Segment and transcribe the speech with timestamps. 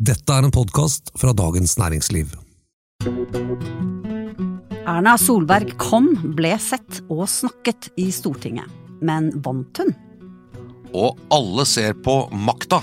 [0.00, 2.30] Dette er en podkast fra Dagens Næringsliv.
[4.88, 6.06] Erna Solberg kom,
[6.38, 8.64] ble sett og snakket i Stortinget.
[9.04, 9.92] Men vant hun?
[10.96, 12.80] Og alle ser på Makta.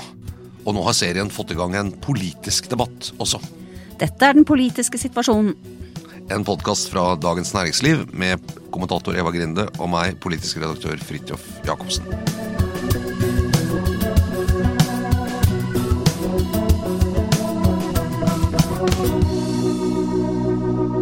[0.61, 3.41] Og nå har serien fått i gang en politisk debatt også.
[3.97, 5.55] Dette er den politiske situasjonen.
[6.29, 12.05] En podkast fra Dagens Næringsliv med kommentator Eva Grinde og meg, politisk redaktør Fridtjof Jacobsen.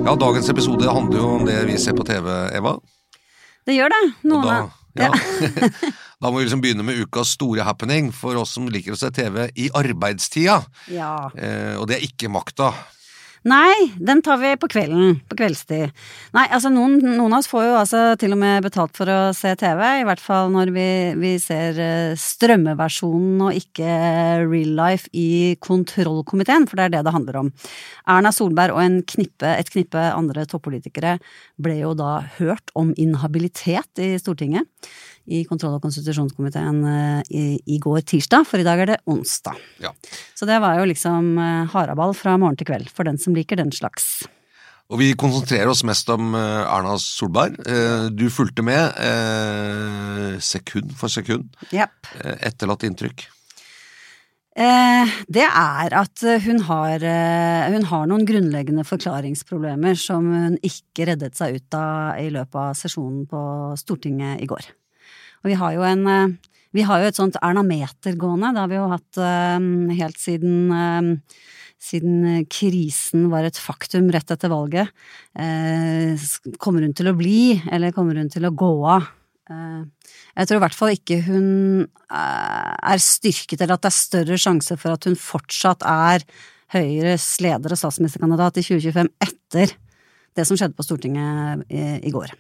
[0.06, 2.76] Ja, Dagens episode handler jo om det vi ser på TV, Eva.
[3.66, 4.02] Det gjør det.
[4.30, 5.08] Noen da, av ja.
[6.22, 9.10] da må vi liksom begynne med ukas store happening for oss som liker å se
[9.16, 10.60] TV i arbeidstida.
[10.94, 11.32] Ja.
[11.34, 12.70] Eh, og det er ikke makta.
[13.46, 15.20] Nei, den tar vi på kvelden.
[15.30, 15.92] På kveldstid.
[16.34, 19.20] Nei, altså noen, noen av oss får jo altså til og med betalt for å
[19.38, 20.88] se TV, i hvert fall når vi,
[21.22, 23.92] vi ser eh, strømmeversjonen og ikke
[24.48, 27.54] real life i kontrollkomiteen, for det er det det handler om.
[28.10, 31.20] Erna Solberg og knippe, et knippe andre toppolitikere
[31.62, 34.66] ble jo da hørt om inhabilitet i Stortinget.
[35.26, 39.58] I kontroll- og konstitusjonskomiteen eh, i, i går tirsdag, for i dag er det onsdag.
[39.82, 39.90] Ja.
[40.38, 43.58] Så det var jo liksom eh, haraball fra morgen til kveld, for den som liker
[43.58, 44.28] den slags.
[44.94, 47.58] Og vi konsentrerer oss mest om eh, Erna Solberg.
[48.14, 48.94] Du fulgte med
[50.46, 51.58] sekund for sekund.
[51.74, 53.26] Eh, etterlatt inntrykk.
[54.56, 57.04] Det er at hun har,
[57.74, 62.78] hun har noen grunnleggende forklaringsproblemer som hun ikke reddet seg ut av i løpet av
[62.80, 63.42] sesjonen på
[63.82, 64.70] Stortinget i går.
[65.46, 66.32] Og vi har jo en eh,
[66.76, 68.50] Vi har jo et sånt Erna-meter gående.
[68.52, 69.68] Det har vi jo hatt eh,
[70.02, 71.12] helt siden eh,
[71.86, 74.90] siden krisen var et faktum rett etter valget.
[76.58, 79.06] Kommer hun til å bli, eller kommer hun til å gå av?
[79.52, 84.80] Jeg tror i hvert fall ikke hun er styrket, eller at det er større sjanse
[84.82, 86.26] for at hun fortsatt er
[86.74, 89.78] Høyres leder og statsministerkandidat i 2025 etter
[90.40, 92.34] det som skjedde på Stortinget i går.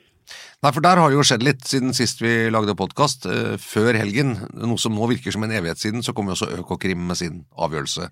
[0.63, 3.27] Nei, for der har det jo skjedd litt siden sist vi lagde podkast.
[3.29, 6.51] Eh, før helgen, noe som nå virker som en evighet siden, så kom jo også
[6.57, 8.09] Økokrim med sin avgjørelse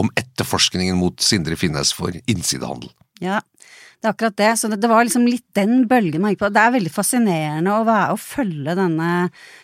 [0.00, 2.92] om etterforskningen mot Sindre Finnes for innsidehandel.
[3.20, 3.42] Ja,
[4.00, 4.50] det er akkurat det.
[4.56, 6.48] Så det, det var liksom litt den bølgen man gikk på.
[6.54, 9.08] Det er veldig fascinerende å, være, å følge denne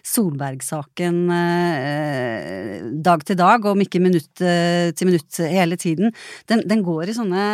[0.05, 2.75] Solberg-saken eh,
[3.07, 6.13] dag til dag, om ikke minutt eh, til minutt hele tiden.
[6.53, 7.47] Den, den, går i sånne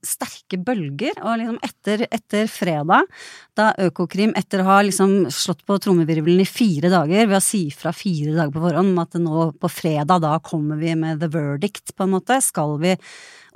[0.00, 3.12] sterke bølger, og liksom etter, etter fredag,
[3.58, 7.66] da Økokrim, etter å ha liksom slått på trommevirvelen i fire dager, ved å si
[7.76, 11.28] fra fire dager på forhånd om at nå på fredag, da kommer vi med the
[11.28, 12.96] verdict, på en måte, skal vi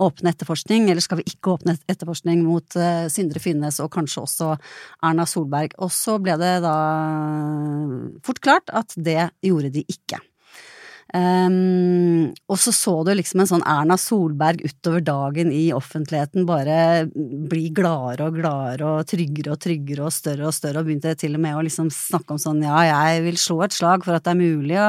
[0.03, 4.53] åpne etterforskning, eller skal vi ikke åpne etterforskning mot uh, Sindre Finnes og kanskje også
[5.07, 5.77] Erna Solberg?
[5.83, 6.77] Og så ble det da
[8.27, 10.21] fort klart at det gjorde de ikke.
[11.15, 17.07] Um, og så så du liksom en sånn Erna Solberg utover dagen i offentligheten bare
[17.07, 21.39] bli gladere og gladere og tryggere og tryggere og større og større, og begynte til
[21.39, 24.27] og med å liksom snakke om sånn ja, jeg vil slå et slag for at
[24.27, 24.89] det er mulig å,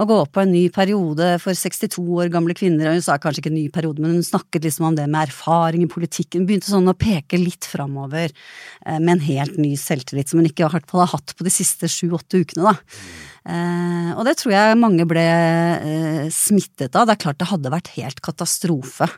[0.00, 2.94] å gå på en ny periode for 62 år gamle kvinner.
[2.96, 5.84] Hun sa kanskje ikke en ny periode, men hun snakket liksom om det med erfaring
[5.84, 6.40] i politikken.
[6.40, 10.48] Hun begynte sånn å peke litt framover eh, med en helt ny selvtillit som hun
[10.48, 13.30] ikke har hatt på de siste sju-åtte ukene, da.
[13.44, 17.08] Eh, og det tror jeg mange ble eh, smittet av.
[17.08, 19.10] Det er klart det hadde vært helt katastrofe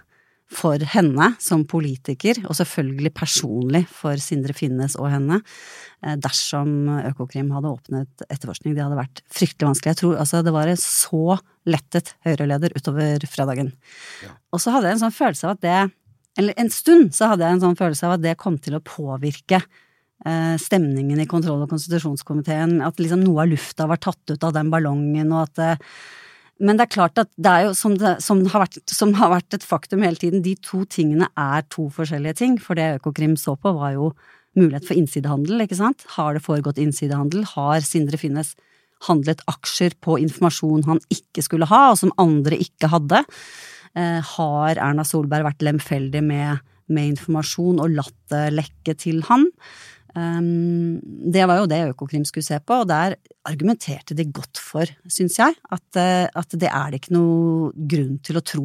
[0.46, 5.40] for henne som politiker, og selvfølgelig personlig for Sindre Finnes og henne,
[6.06, 8.76] eh, dersom Økokrim hadde åpnet etterforskning.
[8.76, 9.94] Det hadde vært fryktelig vanskelig.
[9.94, 13.72] Jeg tror altså det var en så lettet Høyre-leder utover fredagen.
[14.22, 14.34] Ja.
[14.54, 15.78] Og så hadde jeg en sånn følelse av at det
[16.36, 18.82] Eller en stund så hadde jeg en sånn følelse av at det kom til å
[18.84, 19.62] påvirke
[20.58, 22.78] stemningen i kontroll- og konstitusjonskomiteen.
[22.82, 25.72] At liksom noe av lufta var tatt ut av den ballongen, og at det,
[26.58, 29.28] Men det er klart at det er jo, som, det, som, har vært, som har
[29.28, 32.56] vært et faktum hele tiden, de to tingene er to forskjellige ting.
[32.56, 34.14] For det Økokrim så på, var jo
[34.56, 36.06] mulighet for innsidehandel, ikke sant.
[36.16, 37.44] Har det foregått innsidehandel?
[37.52, 38.54] Har Sindre Finnes
[39.04, 43.22] handlet aksjer på informasjon han ikke skulle ha, og som andre ikke hadde?
[43.96, 49.46] Eh, har Erna Solberg vært lemfeldig med, med informasjon og latt det lekke til han?
[50.16, 53.18] Um, det var jo det Økokrim skulle se på, og der
[53.48, 58.14] argumenterte de godt for, syns jeg, at, eh, at, det er det ikke noe grunn
[58.24, 58.64] til å tro.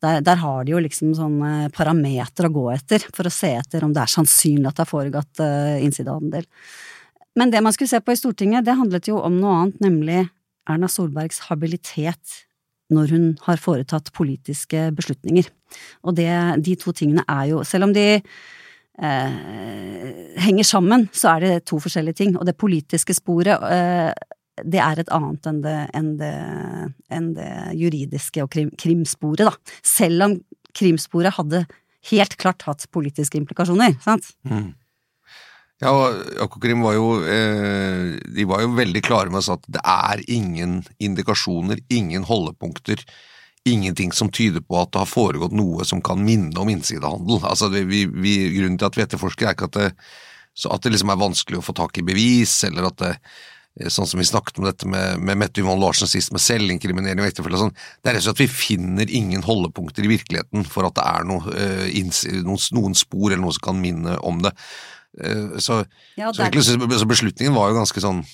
[0.00, 3.84] Der, der har de jo liksom sånne parametere å gå etter for å se etter
[3.84, 6.46] om det er sannsynlig at det har foregått uh, innsidehandel.
[7.36, 10.22] Men det man skulle se på i Stortinget, det handlet jo om noe annet, nemlig
[10.70, 12.40] Erna Solbergs habilitet
[12.94, 15.50] når hun har foretatt politiske beslutninger.
[16.06, 16.30] Og det,
[16.62, 18.22] de to tingene er jo, selv om de
[19.00, 22.34] henger sammen, så er det to forskjellige ting.
[22.36, 24.10] Og det politiske sporet eh,
[24.60, 26.34] det er et annet enn det, enn det,
[27.12, 29.78] enn det juridiske og krim, krimsporet, da.
[29.86, 30.36] Selv om
[30.76, 31.64] krimsporet hadde
[32.10, 34.32] helt klart hatt politiske implikasjoner, sant?
[34.48, 34.70] Mm.
[35.80, 40.20] Ja, og Økokrim var jo eh, De var jo veldig klare med at det er
[40.28, 43.00] ingen indikasjoner, ingen holdepunkter,
[43.68, 47.42] ingenting som tyder på at det har foregått noe som kan minne om innsidehandel.
[47.44, 49.88] Altså, vi, vi, grunnen til at vi etterforsker, er ikke at det,
[50.64, 53.14] at det liksom er vanskelig å få tak i bevis, eller at det
[53.88, 57.30] sånn som vi snakket om dette med, med Mette Yvonne Larsen sist, med selvinkriminering og
[57.30, 60.66] ektefelle og sånn, det er rett og slett at vi finner ingen holdepunkter i virkeligheten
[60.68, 61.86] for at det er noe, uh,
[62.44, 64.52] noen, noen, spor eller noe som kan minne om det.
[65.16, 65.80] Uh, så,
[66.18, 66.50] ja, så,
[67.08, 68.24] beslutningen var jo ganske sånn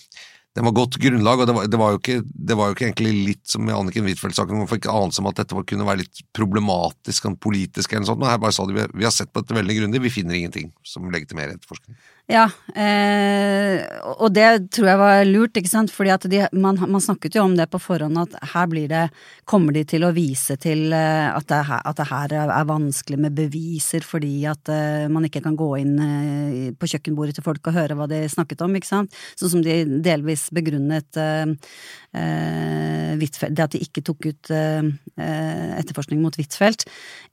[0.56, 2.86] den var godt grunnlag, og det var, det var, jo, ikke, det var jo ikke
[2.86, 6.22] egentlig litt som i Anniken Huitfeldt-saken, man fikk anelse om at dette kunne være litt
[6.36, 9.42] problematisk, sånn politisk eller noe sånt, men her bare sa de vi har sett på
[9.44, 11.98] dette veldig grundig, vi finner ingenting som legitimerer etterforskning.
[12.26, 13.84] Ja, eh,
[14.18, 17.44] og det tror jeg var lurt, ikke sant, fordi at de, man, man, snakket jo
[17.46, 19.04] om det på forhånd, at her blir det,
[19.46, 23.20] kommer de til å vise til eh, at det, her, at det her er vanskelig
[23.22, 27.70] med beviser fordi at uh, man ikke kan gå inn uh, på kjøkkenbordet til folk
[27.70, 31.46] og høre hva de snakket om, ikke sant, sånn som de delvis begrunnet uh,
[32.10, 36.86] det at de ikke tok ut etterforskning mot Huitfeldt,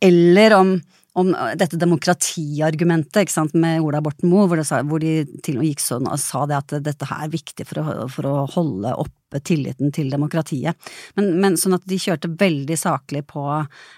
[0.04, 0.74] eller om
[1.20, 1.30] om
[1.60, 5.84] dette demokratiargumentet ikke sant, med Ola Borten Moe, hvor, hvor, de til og med gikk
[5.84, 9.42] sånn og sa det at dette her er viktig for å, for å holde oppe
[9.46, 10.90] tilliten til demokratiet.
[11.18, 13.46] Men, men, sånn at de kjørte veldig saklig på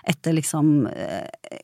[0.08, 1.62] etter liksom eh,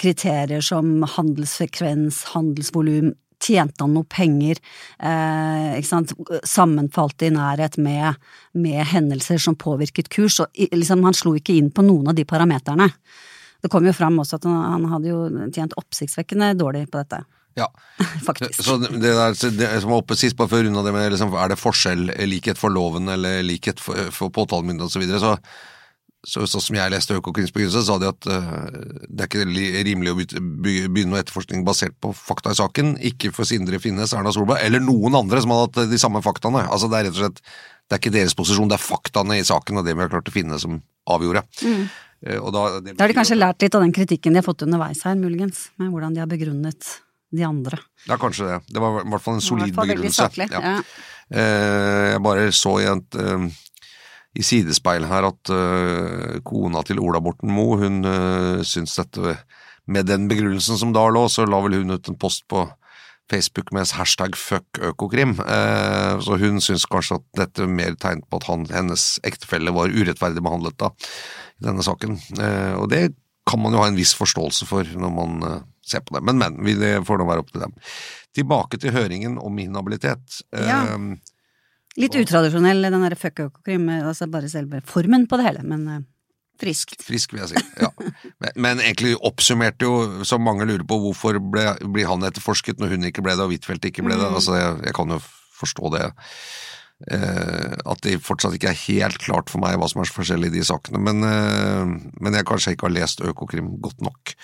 [0.00, 3.12] kriterier som handelsfrekvens, handelsvolum,
[3.44, 4.60] tjente han noe penger,
[5.04, 6.14] eh, ikke sant,
[6.48, 8.16] Sammenfalt i nærhet med,
[8.56, 12.24] med, hendelser som påvirket kurs, og liksom han slo ikke inn på noen av de
[12.28, 12.88] parameterne.
[13.64, 17.22] Det kom jo fram også at han, han hadde jo tjent oppsiktsvekkende dårlig på dette.
[17.56, 17.68] Ja.
[18.26, 18.60] Faktisk.
[18.66, 21.52] Så det, der, det som var oppe sist, bare før unna det med liksom, er
[21.52, 25.38] det forskjell, likhet for loven eller likhet for, for påtalemyndighet osv., så, videre, så
[26.24, 28.68] så som jeg leste Økokrims begrunnelse, sa de at uh,
[29.12, 33.48] det er ikke rimelig å begynne noe etterforskning basert på fakta i saken, ikke for
[33.48, 36.64] Sindre Finnes, Erna Solberg eller noen andre som har hatt de samme faktaene.
[36.64, 37.42] Altså Det er rett og slett
[37.84, 40.30] det er ikke deres posisjon, det er faktaene i saken og det vi har klart
[40.30, 40.78] å finne som
[41.12, 41.42] avgjorde.
[41.60, 41.82] Mm.
[42.26, 44.64] Eh, da, det da har de kanskje lært litt av den kritikken de har fått
[44.66, 46.94] underveis her, muligens, med hvordan de har begrunnet
[47.34, 47.80] de andre.
[48.08, 48.60] Ja, kanskje det.
[48.72, 50.30] Det var i hvert fall en solid begrunnelse.
[50.46, 50.62] Ja.
[50.62, 50.78] Ja.
[51.34, 53.48] Eh, jeg bare så i, et, uh,
[54.34, 55.52] i sidespeilet her at
[56.46, 58.02] kona til Ola Borten Moe, hun
[58.66, 59.36] syns dette
[59.86, 62.64] Med den begrunnelsen som da lå, så la vel hun ut en post på
[63.30, 65.36] Facebook med hashtag fuck Økokrim.
[65.40, 69.72] Eh, så hun syns kanskje at dette er mer tegn på at han, hennes ektefelle
[69.74, 70.90] var urettferdig behandlet da,
[71.60, 72.18] i denne saken.
[72.38, 73.06] Eh, og det
[73.48, 76.24] kan man jo ha en viss forståelse for når man eh, ser på det.
[76.24, 76.58] Men, men.
[76.80, 77.76] Det får nå være opp til dem.
[78.36, 80.42] Tilbake til høringen om inhabilitet.
[80.52, 80.82] Ja.
[82.00, 86.08] Litt utradisjonell, den derre fuck Økokrim, altså bare selve formen på det hele, men
[86.60, 87.00] Friskt.
[87.02, 87.62] Frisk, vil jeg si.
[87.82, 87.90] ja.
[88.38, 92.94] Men, men, egentlig oppsummerte jo, som mange lurer på, hvorfor ble, blir han etterforsket når
[92.94, 94.28] hun ikke ble det og Huitfeldt ikke ble det.
[94.28, 94.38] Mm.
[94.38, 95.20] Altså, jeg, jeg, kan jo
[95.58, 96.06] forstå det.
[97.10, 100.52] Eh, at det fortsatt ikke er helt klart for meg hva som er så forskjellig
[100.52, 101.02] i de sakene.
[101.02, 104.36] Men, eh, men jeg kanskje ikke har lest Økokrim godt nok.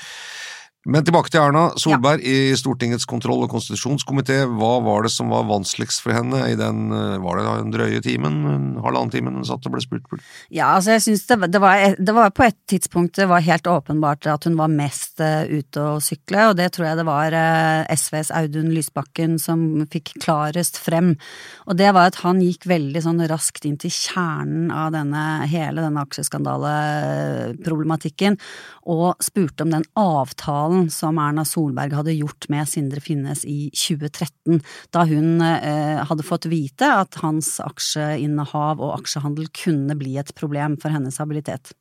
[0.88, 2.30] Men tilbake til Erna Solberg ja.
[2.32, 4.48] i Stortingets kontroll- og konstitusjonskomité.
[4.48, 7.68] Hva var det som var vanskeligst for henne i den eh, var det da en
[7.74, 10.08] drøye timen, en halvannen timen hun satt og ble spurt?
[10.48, 11.60] Ja, altså jeg synes det, det,
[12.00, 15.84] det, var på et tidspunkt det var helt åpenbart at hun var mest uh, ute
[15.84, 20.80] å sykle, og det tror jeg det var uh, SVs Audun Lysbakken som fikk klarest
[20.80, 21.20] frem.
[21.68, 25.84] Og det var at han gikk veldig sånn raskt inn til kjernen av denne, hele
[25.84, 28.40] denne aksjeskandaleproblematikken,
[28.88, 33.70] og spurte om den avtalen avtalen som Erna Solberg hadde gjort med Sindre Finnes i
[33.74, 34.60] 2013,
[34.92, 40.78] da hun eh, hadde fått vite at hans aksjeinnehav og aksjehandel kunne bli et problem
[40.80, 41.72] for hennes habilitet.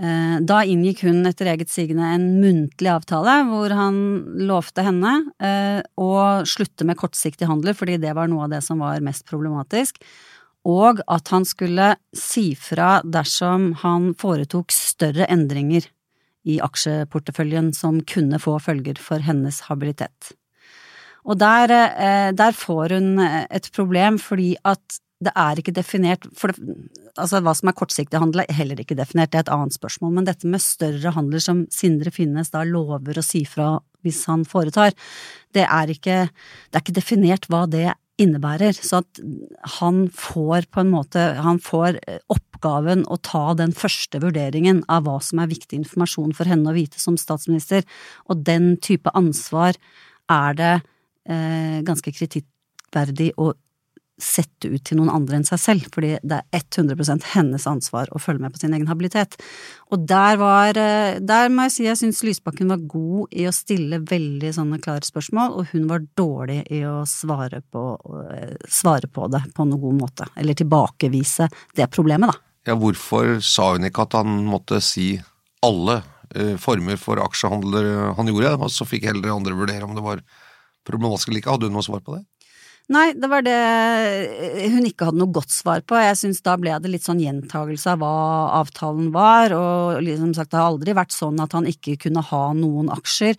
[0.00, 3.96] Eh, da inngikk hun etter eget sigende en muntlig avtale hvor han
[4.40, 8.80] lovte henne eh, å slutte med kortsiktig handel, fordi det var noe av det som
[8.82, 10.00] var mest problematisk,
[10.64, 15.90] og at han skulle si fra dersom han foretok større endringer
[16.44, 20.32] i aksjeporteføljen som kunne få følger for hennes habilitet.
[21.22, 26.56] Og der, eh, der får hun et problem fordi at det er ikke definert det,
[27.20, 30.14] Altså hva som er kortsiktig handel er heller ikke definert, det er et annet spørsmål,
[30.16, 34.46] men dette med større handler som Sindre Finnes da lover å si fra hvis han
[34.48, 34.96] foretar,
[35.52, 36.16] det er ikke,
[36.72, 38.72] det er ikke definert hva det innebærer.
[38.72, 39.20] Så at
[39.78, 42.00] han får på en måte Han får
[42.62, 46.76] oppgaven å ta den første vurderingen av hva som er viktig informasjon for henne å
[46.76, 47.82] vite som statsminister,
[48.30, 49.74] og den type ansvar
[50.30, 50.74] er det
[51.26, 53.52] eh, ganske kritikkverdig å
[54.22, 58.20] sette ut til noen andre enn seg selv, fordi det er 100% hennes ansvar å
[58.22, 59.34] følge med på sin egen habilitet.
[59.90, 63.56] Og der var eh, Der må jeg si jeg syns Lysbakken var god i å
[63.56, 67.84] stille veldig sånne klare spørsmål, og hun var dårlig i å svare på,
[68.30, 70.30] eh, svare på det på noen god måte.
[70.38, 72.51] Eller tilbakevise det problemet, da.
[72.68, 75.16] Ja, hvorfor sa hun ikke at han måtte si
[75.66, 76.00] alle
[76.36, 80.22] uh, former for aksjehandler han gjorde, og så fikk heller andre vurdere om det var
[80.86, 81.54] problematisk eller ikke?
[81.56, 82.22] Hadde hun noe svar på det?
[82.90, 83.54] Nei, det var det
[84.72, 85.94] hun ikke hadde noe godt svar på.
[86.02, 88.14] Jeg syns da ble det litt sånn gjentagelse av hva
[88.58, 92.42] avtalen var, og liksom sagt det har aldri vært sånn at han ikke kunne ha
[92.58, 93.38] noen aksjer.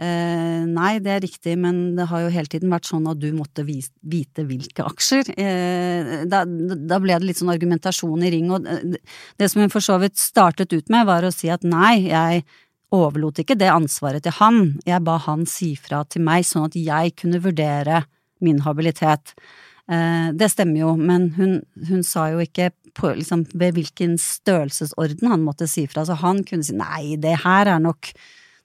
[0.00, 3.28] Eh, nei, det er riktig, men det har jo hele tiden vært sånn at du
[3.36, 5.32] måtte vite hvilke aksjer.
[5.38, 9.84] Eh, da, da, ble det litt sånn argumentasjon i ring, og det som hun for
[9.84, 12.46] så vidt startet ut med, var å si at nei, jeg
[12.96, 16.80] overlot ikke det ansvaret til han, jeg ba han si fra til meg sånn at
[16.80, 18.02] jeg kunne vurdere
[18.44, 19.34] min habilitet.
[19.90, 21.56] Eh, det stemmer jo, men hun,
[21.88, 26.44] hun sa jo ikke på, liksom, ved hvilken størrelsesorden han måtte si fra, så han
[26.46, 28.12] kunne si nei, det her er nok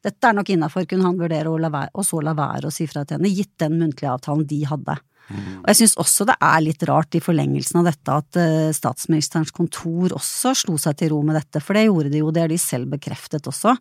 [0.05, 2.85] dette er nok innafor, kunne han vurdere å være, og så la være å si
[2.85, 4.99] fra til henne, gitt den muntlige avtalen de hadde.
[5.25, 5.45] Mm.
[5.63, 9.53] Og jeg syns også det er litt rart i forlengelsen av dette at uh, statsministerens
[9.55, 12.53] kontor også slo seg til ro med dette, for det gjorde de jo, det har
[12.53, 13.73] de selv bekreftet også.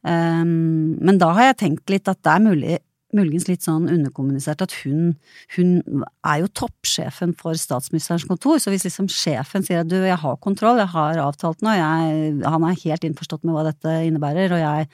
[0.00, 2.78] Um, men da har jeg tenkt litt at det er mulig
[3.16, 5.14] muligens litt sånn underkommunisert at hun,
[5.56, 10.18] hun er jo toppsjefen for statsministerens kontor, så hvis liksom sjefen sier at du, jeg
[10.22, 14.54] har kontroll, jeg har avtalt noe, jeg, han er helt innforstått med hva dette innebærer,
[14.56, 14.90] og jeg,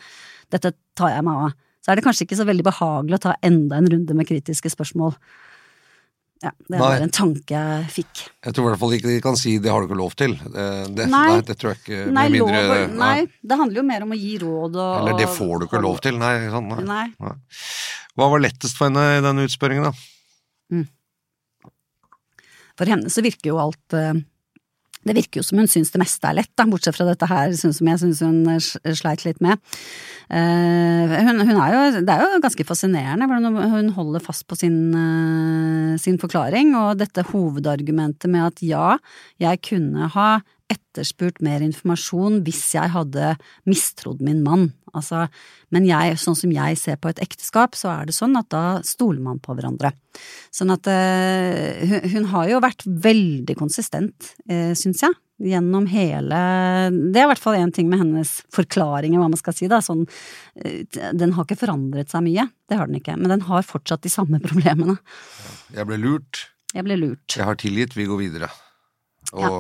[0.55, 3.37] dette tar jeg meg av, så er det kanskje ikke så veldig behagelig å ta
[3.47, 5.15] enda en runde med kritiske spørsmål.
[6.45, 8.23] Ja, det var en tanke jeg fikk.
[8.45, 10.37] Jeg tror i hvert fall ikke de kan si 'det har du ikke lov til'.
[10.37, 10.66] Det,
[10.99, 12.00] det, nei, nei, det tror jeg ikke.
[12.12, 15.31] Nei, mindre, lov, nei, det handler jo mer om å gi råd og Eller 'det
[15.33, 16.35] får du ikke lov til', nei.
[16.52, 17.07] Sånn, nei.
[17.16, 17.37] nei.
[18.16, 19.93] Hva var lettest for henne i denne utspørringen, da?
[20.73, 20.87] Mm.
[22.76, 24.12] For henne så virker jo alt uh,
[25.07, 27.55] det virker jo som hun syns det meste er lett, da, bortsett fra dette her
[27.57, 28.41] som jeg syns hun
[28.99, 29.61] sleit litt med.
[30.27, 34.59] Uh, hun, hun, er jo, det er jo ganske fascinerende hvordan hun holder fast på
[34.59, 38.89] sin, uh, sin forklaring, og dette hovedargumentet med at ja,
[39.43, 40.31] jeg kunne ha
[40.73, 43.35] etterspurt mer informasjon hvis jeg hadde
[43.69, 44.71] mistrodd min mann.
[44.97, 45.27] Altså,
[45.75, 48.81] men jeg, sånn som jeg ser på et ekteskap, så er det sånn at da
[48.87, 49.93] stoler man på hverandre.
[50.55, 56.37] Sånn at uh, hun, hun, har jo vært veldig konsistent, uh, syns jeg, gjennom hele
[57.13, 59.83] Det er i hvert fall én ting med hennes forklaringer, hva man skal si, da.
[59.85, 60.81] Sånn, uh,
[61.13, 64.13] den har ikke forandret seg mye, det har den ikke, men den har fortsatt de
[64.17, 64.97] samme problemene.
[65.77, 66.47] Jeg ble lurt.
[66.73, 67.29] Jeg ble lurt.
[67.37, 68.53] Jeg har tilgitt, vi går videre.
[69.37, 69.57] Og ja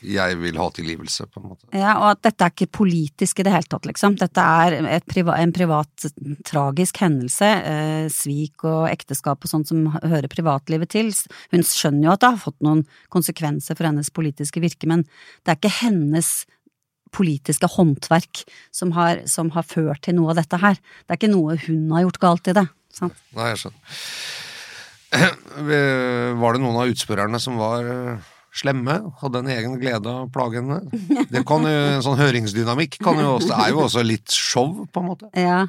[0.00, 1.66] jeg vil ha tilgivelse, på en måte.
[1.76, 4.16] Ja, og at dette er ikke politisk i det hele tatt, liksom.
[4.20, 6.06] Dette er priva, en privat,
[6.48, 7.50] tragisk hendelse.
[7.72, 11.12] Eh, svik og ekteskap og sånt som hører privatlivet til.
[11.52, 15.04] Hun skjønner jo at det har fått noen konsekvenser for hennes politiske virke, men
[15.44, 16.32] det er ikke hennes
[17.14, 20.78] politiske håndverk som har, som har ført til noe av dette her.
[21.04, 22.66] Det er ikke noe hun har gjort galt i det.
[22.94, 23.24] Sant?
[23.36, 23.98] Nei, jeg skjønner.
[26.40, 30.30] Var det noen av utspørrerne som var eh, slemme, hadde en egen glede av å
[30.32, 30.80] plage henne.
[31.30, 35.02] Det kan jo, En sånn høringsdynamikk kan jo også, er jo også litt show, på
[35.02, 35.30] en måte.
[35.48, 35.64] Ja,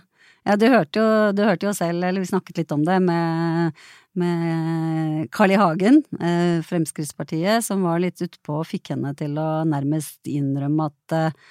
[0.48, 3.82] ja du, hørte jo, du, hørte jo, selv, eller vi snakket litt om det, med,
[4.18, 5.60] med Carl I.
[5.62, 11.18] Hagen, eh, Fremskrittspartiet, som var litt utpå og fikk henne til å nærmest innrømme at
[11.18, 11.42] eh,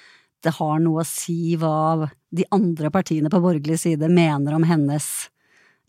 [0.41, 5.05] det har noe å si hva de andre partiene på borgerlig side mener om hennes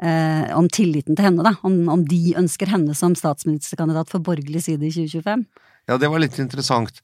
[0.02, 1.54] eh, om tilliten til henne, da.
[1.66, 5.44] Om, om, de ønsker henne som statsministerkandidat for borgerlig side i 2025.
[5.90, 7.02] Ja, det var litt interessant.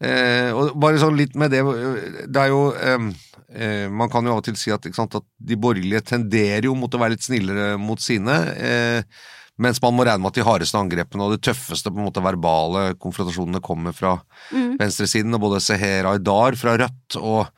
[0.00, 4.38] Eh, og bare sånn litt med det Det er jo eh, Man kan jo av
[4.40, 7.74] og til si at, sant, at, de borgerlige tenderer jo mot å være litt snillere
[7.80, 8.36] mot sine.
[8.56, 9.20] Eh,
[9.60, 12.22] mens man må regne med at de hardeste angrepene og de tøffeste på en måte
[12.24, 14.14] verbale konfrontasjonene kommer fra
[14.54, 14.78] mm.
[14.80, 15.36] venstresiden.
[15.36, 17.50] Og både Seher Aydar fra Rødt og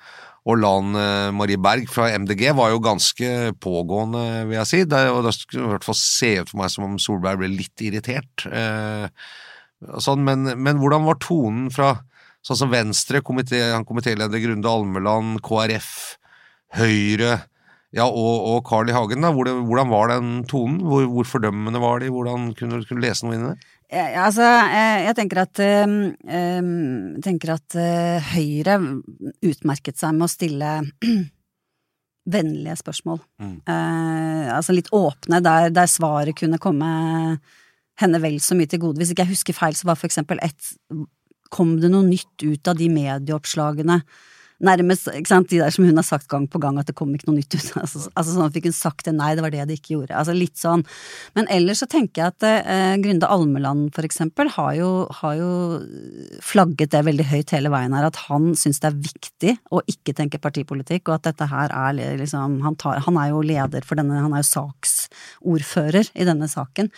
[0.42, 4.80] og Lan eh, Marie Berg fra MDG var jo ganske pågående, vil jeg si.
[4.90, 7.52] Det, og det skulle i hvert fall se ut for meg som om Solberg ble
[7.52, 8.46] litt irritert.
[8.50, 9.06] Eh,
[10.02, 11.94] sånn, men, men, hvordan var tonen fra
[12.42, 15.92] sånn som Venstre, komité, komitéleder Grunde Almeland, KrF,
[16.74, 17.36] Høyre
[17.92, 18.94] ja, og, og Carl I.
[18.96, 19.30] Hagen, da.
[19.36, 20.78] Hvordan, var den tonen?
[20.88, 22.08] Hvor, hvor, fordømmende var de?
[22.12, 23.71] Hvordan kunne du lese noe inn i det?
[23.92, 28.78] Ja, altså, jeg tenker at, um, tenker at uh, Høyre
[29.44, 30.70] utmerket seg med å stille
[32.36, 33.20] vennlige spørsmål.
[33.42, 33.58] Mm.
[33.68, 36.88] Uh, altså litt åpne, der, der, svaret kunne komme
[38.00, 39.02] henne vel så mye til gode.
[39.02, 40.72] Hvis ikke jeg husker feil, så var for eksempel et
[41.52, 43.98] Kom det noe nytt ut av de medieoppslagene
[44.62, 47.10] nærmest ikke sant, de der som hun har sagt gang på gang at det kom
[47.14, 47.70] ikke noe nytt ut.
[47.82, 49.14] Altså, altså sånn Fikk hun sagt det?
[49.16, 50.14] Nei, det var det de ikke gjorde.
[50.18, 50.84] Altså litt sånn.
[51.36, 54.90] Men ellers så tenker jeg at eh, Grunde Almeland for eksempel har jo,
[55.22, 55.50] har jo
[56.44, 60.14] flagget det veldig høyt hele veien her, at han syns det er viktig å ikke
[60.18, 63.98] tenke partipolitikk, og at dette her er liksom Han, tar, han er jo leder for
[63.98, 66.90] denne, han er jo saksordfører i denne saken.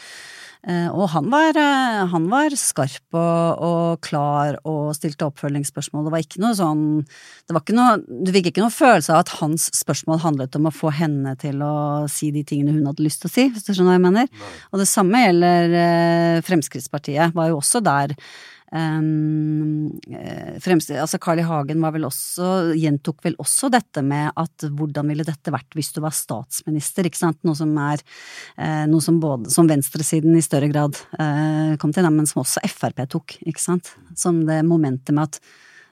[0.64, 6.06] Eh, og han var, eh, han var skarp og, og, klar og stilte oppfølgingsspørsmål.
[6.06, 9.26] Det var ikke noe sånn det var ikke noe, Du fikk ikke noen følelse av
[9.26, 11.74] at hans spørsmål handlet om å få henne til å
[12.08, 14.32] si de tingene hun hadde lyst til å si, hvis du skjønner hva jeg mener.
[14.32, 14.56] Nei.
[14.72, 18.16] Og det samme gjelder eh, Fremskrittspartiet, var jo også der
[18.74, 20.00] Um,
[20.58, 21.44] fremste, altså Carl I.
[21.46, 26.00] Hagen vel også, gjentok vel også dette med at hvordan ville dette vært hvis du
[26.02, 28.02] var statsminister, ikke sant, noe som er
[28.58, 32.64] uh, noe som både som venstresiden i større grad uh, kom til, men som også
[32.74, 35.40] Frp tok, ikke sant, som det momentet med at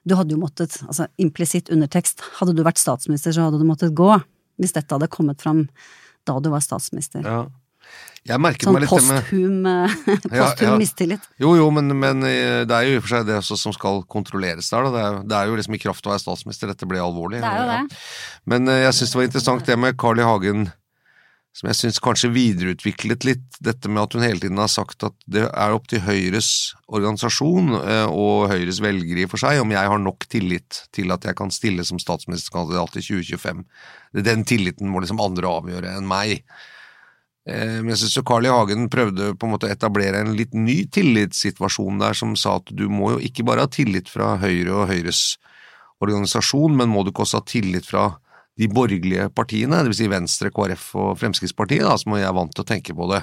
[0.03, 3.95] du hadde jo måttet, altså implisitt undertekst, hadde du vært statsminister så hadde du måttet
[3.95, 4.11] gå,
[4.59, 5.69] hvis dette hadde kommet fram
[6.27, 7.23] da du var statsminister.
[7.23, 7.45] Ja.
[8.23, 9.95] Jeg merket sånn meg litt posthum, med,
[10.29, 10.75] posthum ja, ja.
[10.79, 11.25] mistillit.
[11.43, 14.05] Jo, jo, men, men, eh, det er jo i og for seg det som skal
[14.11, 14.87] kontrolleres der.
[14.87, 14.93] Da.
[14.95, 17.41] Det, er, det er jo liksom i kraft av å være statsminister dette ble alvorlig.
[17.43, 17.99] Det er jo det.
[18.53, 20.27] Men eh, jeg syns det var interessant det med Carl I.
[20.29, 20.69] Hagen,
[21.53, 25.17] som jeg syns kanskje videreutviklet litt dette med at hun hele tiden har sagt at
[25.27, 26.53] det er opp til Høyres
[26.87, 31.27] organisasjon eh, og Høyres velgere i for seg om jeg har nok tillit til at
[31.27, 33.67] jeg kan stille som statsministerkandidat i 2025.
[34.31, 36.47] Den tilliten må liksom andre avgjøre enn meg.
[37.49, 38.53] Eh, men jeg syns Carl I.
[38.55, 42.71] Hagen prøvde på en måte å etablere en litt ny tillitssituasjon der, som sa at
[42.71, 45.25] du må jo ikke bare ha tillit fra Høyre og Høyres
[46.03, 48.13] organisasjon, men må du ikke også ha tillit fra
[48.61, 49.99] de borgerlige partiene, dvs.
[49.99, 53.23] Si Venstre, KrF og Fremskrittspartiet, da, som jeg er vant til å tenke på det.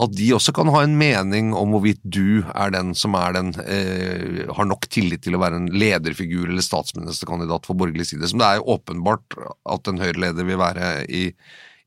[0.00, 3.52] At de også kan ha en mening om hvorvidt du er den som er den,
[3.60, 8.40] eh, har nok tillit til å være en lederfigur eller statsministerkandidat for borgerlig side, som
[8.40, 9.36] det er åpenbart
[9.68, 11.26] at en Høyre-leder vil være i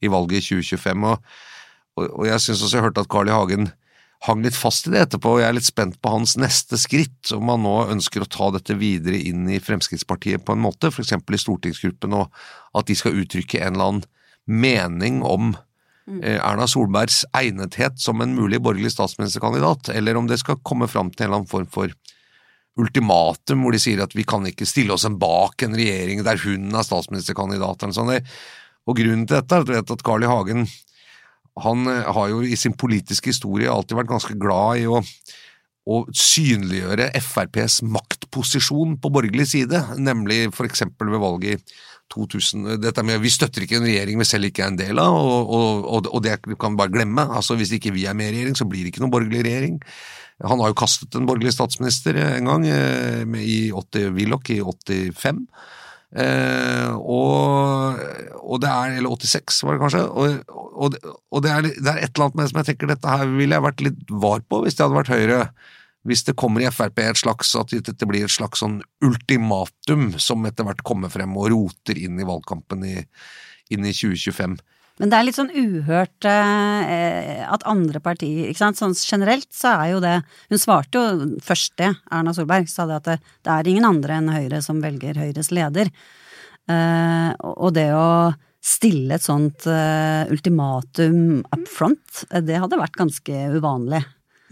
[0.03, 1.07] i valget i 2025.
[1.10, 1.39] Og,
[1.98, 3.36] og, og jeg syns også jeg hørte at Carl I.
[3.36, 3.72] Hagen
[4.24, 7.33] hang litt fast i det etterpå, og jeg er litt spent på hans neste skritt,
[7.36, 11.12] om han nå ønsker å ta dette videre inn i Fremskrittspartiet på en måte, f.eks.
[11.12, 12.31] i stortingsgruppen, og
[12.79, 14.05] at de skal uttrykke en eller annen
[14.48, 16.22] mening om mm.
[16.22, 21.11] eh, Erna Solbergs egnethet som en mulig borgerlig statsministerkandidat, eller om det skal komme fram
[21.11, 21.92] til en eller annen form for
[22.79, 26.39] ultimatum hvor de sier at vi kan ikke stille oss en bak en regjering der
[26.42, 28.16] hun er statsministerkandidat eller sånn.
[28.89, 30.31] Og grunnen til dette er at du vet at Carl I.
[30.31, 30.67] Hagen
[31.63, 35.01] han eh, har jo i sin politiske historie alltid vært ganske glad i å,
[35.85, 41.81] å synliggjøre FrPs maktposisjon på borgerlig side, nemlig for eksempel ved valget i
[42.13, 45.15] 2000 dette med Vi støtter ikke en regjering vi selv ikke er en del av,
[45.15, 45.53] og,
[45.87, 47.25] og, og det kan vi bare glemme.
[47.25, 49.79] altså Hvis ikke vi er med i regjering, så blir det ikke noen borgerlig regjering.
[50.43, 55.46] Han har jo kastet en borgerlig statsminister en gang, eh, i 80, Willoch i 85.
[56.14, 58.02] Eh, og,
[58.38, 60.02] og, det er Eller 86, var det kanskje.
[60.10, 60.98] Og, og,
[61.32, 63.32] og det, er, det, er, et eller annet med det som jeg tenker dette her
[63.32, 65.40] ville jeg vært litt var på hvis det hadde vært Høyre.
[66.04, 70.44] Hvis det kommer i Frp et slags, at dette blir et slags sånn ultimatum som
[70.46, 72.98] etter hvert kommer frem og roter inn i valgkampen i,
[73.72, 74.58] inn i 2025.
[75.01, 78.77] Men det er litt sånn uhørt eh, at andre partier ikke sant?
[78.77, 80.20] Sånn generelt så er jo det
[80.51, 84.20] Hun svarte jo først det, Erna Solberg, sa det at det, det er ingen andre
[84.20, 85.90] enn Høyre som velger Høyres leder.
[86.70, 93.48] Eh, og det å stille et sånt eh, ultimatum up front, det hadde vært ganske
[93.58, 94.03] uvanlig.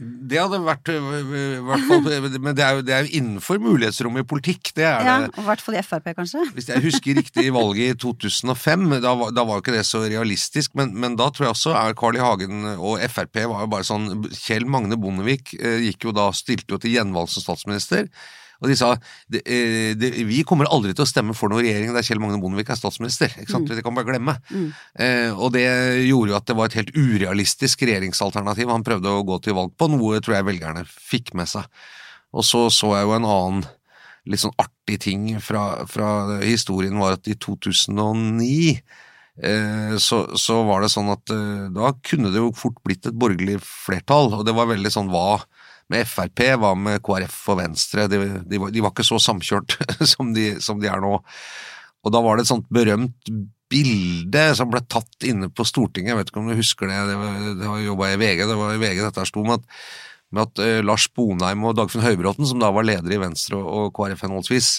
[0.02, 2.08] Det hadde vært hvert fall,
[2.46, 4.72] Men det er, jo, det er jo innenfor mulighetsrommet i politikk.
[4.78, 5.30] Det er ja, det.
[5.38, 6.46] I hvert fall i Frp, kanskje.
[6.56, 10.02] Hvis jeg husker riktig i valget i 2005, da, da var jo ikke det så
[10.02, 10.74] realistisk.
[10.80, 12.24] Men, men, da tror jeg også er Carl I.
[12.26, 16.76] Hagen og Frp var jo bare sånn Kjell Magne Bondevik eh, gikk jo da, stilte
[16.76, 18.10] jo til gjenvalg som statsminister.
[18.62, 18.92] Og de sa
[19.32, 22.38] det, eh, det, vi kommer aldri til å stemme for noen regjering der Kjell Magne
[22.42, 23.34] Bondevik er statsminister.
[23.34, 23.66] ikke sant?
[23.66, 23.74] Mm.
[23.74, 24.38] Det kan man bare glemme.
[24.54, 24.68] Mm.
[25.06, 25.66] Eh, og det
[26.06, 29.74] gjorde jo at det var et helt urealistisk regjeringsalternativ han prøvde å gå til valg
[29.74, 31.66] på, noe tror jeg velgerne fikk med seg.
[32.38, 33.64] Og så så jeg jo en annen
[34.30, 40.86] litt sånn artig ting fra, fra historien, var at i 2009 eh, så, så, var
[40.86, 44.56] det sånn at eh, da kunne det jo fort blitt et borgerlig flertall, og det
[44.58, 45.42] var veldig sånn hva
[45.92, 48.08] med Frp, hva med KrF og Venstre?
[48.12, 49.78] De, de, var, de var, ikke så samkjørt
[50.14, 51.18] som de, som de, er nå.
[52.02, 53.34] Og da var det et sånt berømt
[53.72, 57.18] bilde som ble tatt inne på Stortinget, jeg vet ikke om du husker det, det
[57.20, 59.78] var, det jobba i VG, det var i VG dette sto med at,
[60.36, 63.70] med at uh, Lars Bonheim og Dagfinn Høybråten, som da var leder i Venstre og,
[63.72, 64.74] og KrF henholdsvis,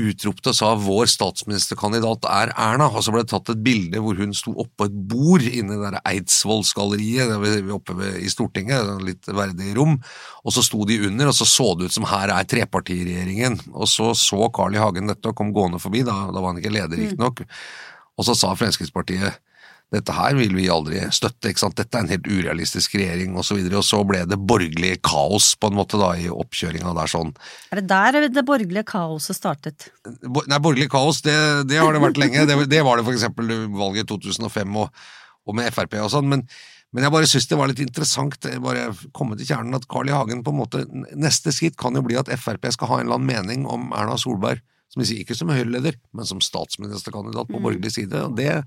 [0.00, 4.16] utropte og sa 'vår statsministerkandidat er Erna', og så ble det tatt et bilde hvor
[4.16, 7.28] hun sto oppå et bord inne i Eidsvollsgalleriet
[7.72, 9.98] oppe ved, i Stortinget, litt verdig rom,
[10.44, 13.86] og så sto de under, og så så det ut som 'her er trepartiregjeringen', og
[13.86, 14.78] så så Carl I.
[14.82, 17.44] Hagen dette og kom gående forbi, da, da var han ikke leder riktignok,
[18.16, 19.38] og så sa Fremskrittspartiet
[19.92, 21.76] dette her vil vi aldri støtte, ikke sant?
[21.76, 23.58] dette er en helt urealistisk regjering osv.
[23.60, 27.12] Og, så og så ble det borgerlig kaos på en måte da i oppkjøringa der
[27.12, 27.34] sånn.
[27.70, 29.90] Er det der det borgerlige kaoset startet?
[30.24, 31.36] Bo, nei, borgerlig kaos, det,
[31.68, 32.46] det, har det vært lenge.
[32.48, 35.02] Det, det var det for eksempel valget 2005 og,
[35.44, 36.30] og med Frp og sånn.
[36.32, 36.46] men
[36.92, 40.12] men jeg bare syns det var litt interessant, bare komme til kjernen, at Carl I.
[40.12, 40.82] Hagen på en måte
[41.16, 44.18] Neste skritt kan jo bli at Frp skal ha en eller annen mening om Erna
[44.20, 44.60] Solberg,
[44.92, 47.64] som vi sier ikke som Høyre-leder, men som statsministerkandidat på mm.
[47.64, 48.26] borgerlig side.
[48.26, 48.58] og det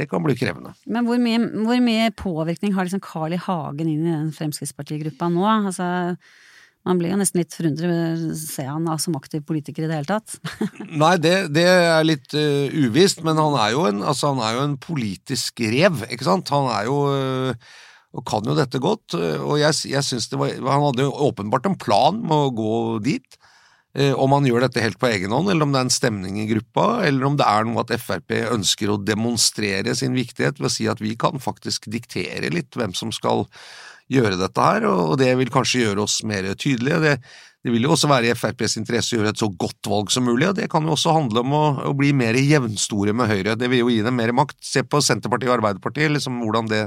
[0.00, 0.74] det kan bli krevende.
[0.88, 3.40] Men hvor mye, hvor mye påvirkning har liksom Carl I.
[3.40, 5.44] Hagen inn i den Fremskrittspartigruppa nå?
[5.48, 5.86] Altså,
[6.88, 8.24] man blir jo nesten litt forundret.
[8.40, 10.38] Ser han som aktiv politiker i det hele tatt?
[11.02, 14.66] Nei, det, det er litt uh, uvisst, men han er, en, altså, han er, jo
[14.68, 16.52] en, politisk rev, ikke sant?
[16.54, 17.70] Han er jo uh,
[18.10, 21.68] og kan jo dette godt, og jeg, jeg synes det var Han hadde jo åpenbart
[21.68, 22.72] en plan med å gå
[23.04, 23.36] dit.
[23.98, 26.36] Eh, om han gjør dette helt på egen hånd, eller om det er en stemning
[26.38, 30.68] i gruppa, eller om det er noe at Frp ønsker å demonstrere sin viktighet ved
[30.68, 33.48] å si at vi kan faktisk diktere litt hvem som skal
[34.10, 37.00] gjøre dette her, og det vil kanskje gjøre oss mer tydelige.
[37.02, 37.16] Det,
[37.66, 40.26] det vil jo også være i FrPs interesse å gjøre et så godt valg som
[40.26, 43.56] mulig, og det kan jo også handle om å, å bli mer jevnstore med Høyre.
[43.58, 44.58] Det vil jo gi dem mer makt.
[44.66, 46.84] Se på Senterpartiet og Arbeiderpartiet, liksom hvordan det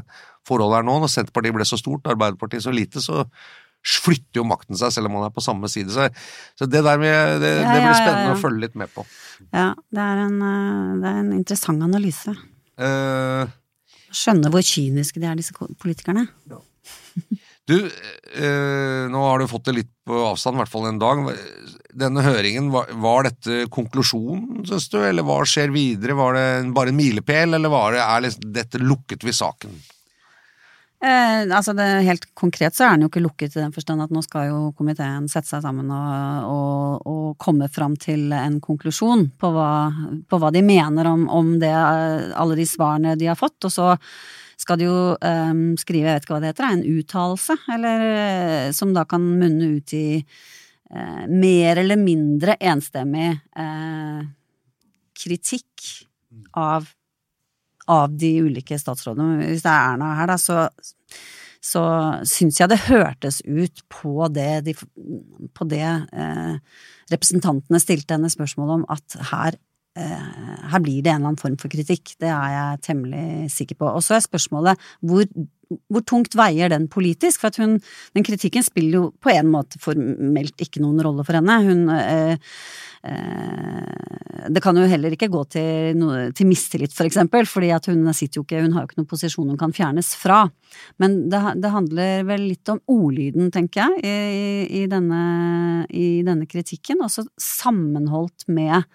[0.47, 0.97] forholdet er nå.
[1.03, 3.25] Når Senterpartiet ble så stort, Arbeiderpartiet så lite, så
[3.83, 5.91] flytter jo makten seg, selv om man er på samme side.
[5.93, 6.07] Så,
[6.57, 8.91] så det der med, det, ja, det blir spennende ja, ja, å følge litt med
[8.93, 9.05] på.
[9.49, 12.35] Ja, det er en, eh, det er en interessant analyse.
[12.79, 13.49] Uh,
[14.13, 16.27] Skjønne hvor kyniske de er, disse politikerne.
[17.63, 21.21] Du, uh, nå har du fått det litt på avstand, i hvert fall en dag.
[21.95, 26.17] Denne høringen, var, var dette konklusjonen, syns du, eller hva skjer videre?
[26.19, 29.75] Var det bare en milepæl, eller var det, er liksom, dette lukket ved saken?
[31.03, 34.13] Eh, altså det, Helt konkret så er den jo ikke lukket i den forstand at
[34.13, 39.25] nå skal jo komiteen sette seg sammen og, og, og komme fram til en konklusjon
[39.39, 39.71] på hva,
[40.29, 43.59] på hva de mener om, om, det, alle de svarene de har fått.
[43.67, 43.89] Og så
[44.63, 48.95] skal de jo eh, skrive, jeg vet ikke hva det heter, en uttalelse, eh, som
[48.95, 54.23] da kan munne ut i eh, mer eller mindre enstemmig uh,
[55.19, 55.89] kritikk
[56.55, 56.87] av
[57.91, 59.47] av de ulike statsrådene.
[59.49, 60.67] Hvis det er Erna her, da, så,
[61.63, 61.83] så
[62.29, 64.75] syns jeg det hørtes ut på det, de,
[65.55, 66.55] på det eh,
[67.13, 69.57] representantene stilte henne spørsmål om, at her,
[69.99, 70.29] eh,
[70.71, 72.15] her blir det en eller annen form for kritikk.
[72.23, 73.91] Det er jeg temmelig sikker på.
[73.91, 75.27] Og så er spørsmålet hvor,
[75.91, 77.41] hvor tungt veier den politisk?
[77.41, 77.77] For at hun,
[78.15, 81.59] den kritikken spiller jo på en måte formelt ikke noen rolle for henne.
[81.67, 82.53] Hun eh,
[83.03, 87.89] Eh, det kan jo heller ikke gå til, noe, til mistillit, for eksempel, fordi at
[87.91, 90.45] hun sitter jo ikke, hun har jo ikke noen posisjon hun kan fjernes fra.
[91.03, 95.23] Men det, det handler vel litt om ordlyden, tenker jeg, i, i, denne,
[95.91, 98.87] i denne kritikken, også sammenholdt med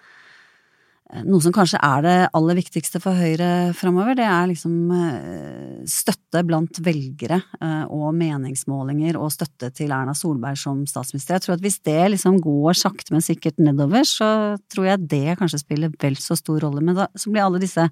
[1.09, 6.43] noe som kanskje er det aller viktigste for Høyre framover, det er liksom eh, støtte
[6.45, 11.39] blant velgere eh, og meningsmålinger og støtte til Erna Solberg som statsminister.
[11.39, 14.29] Jeg tror at hvis det liksom går sakte, men sikkert nedover, så
[14.69, 16.85] tror jeg det kanskje spiller vel så stor rolle.
[16.85, 17.87] Men da, så blir alle disse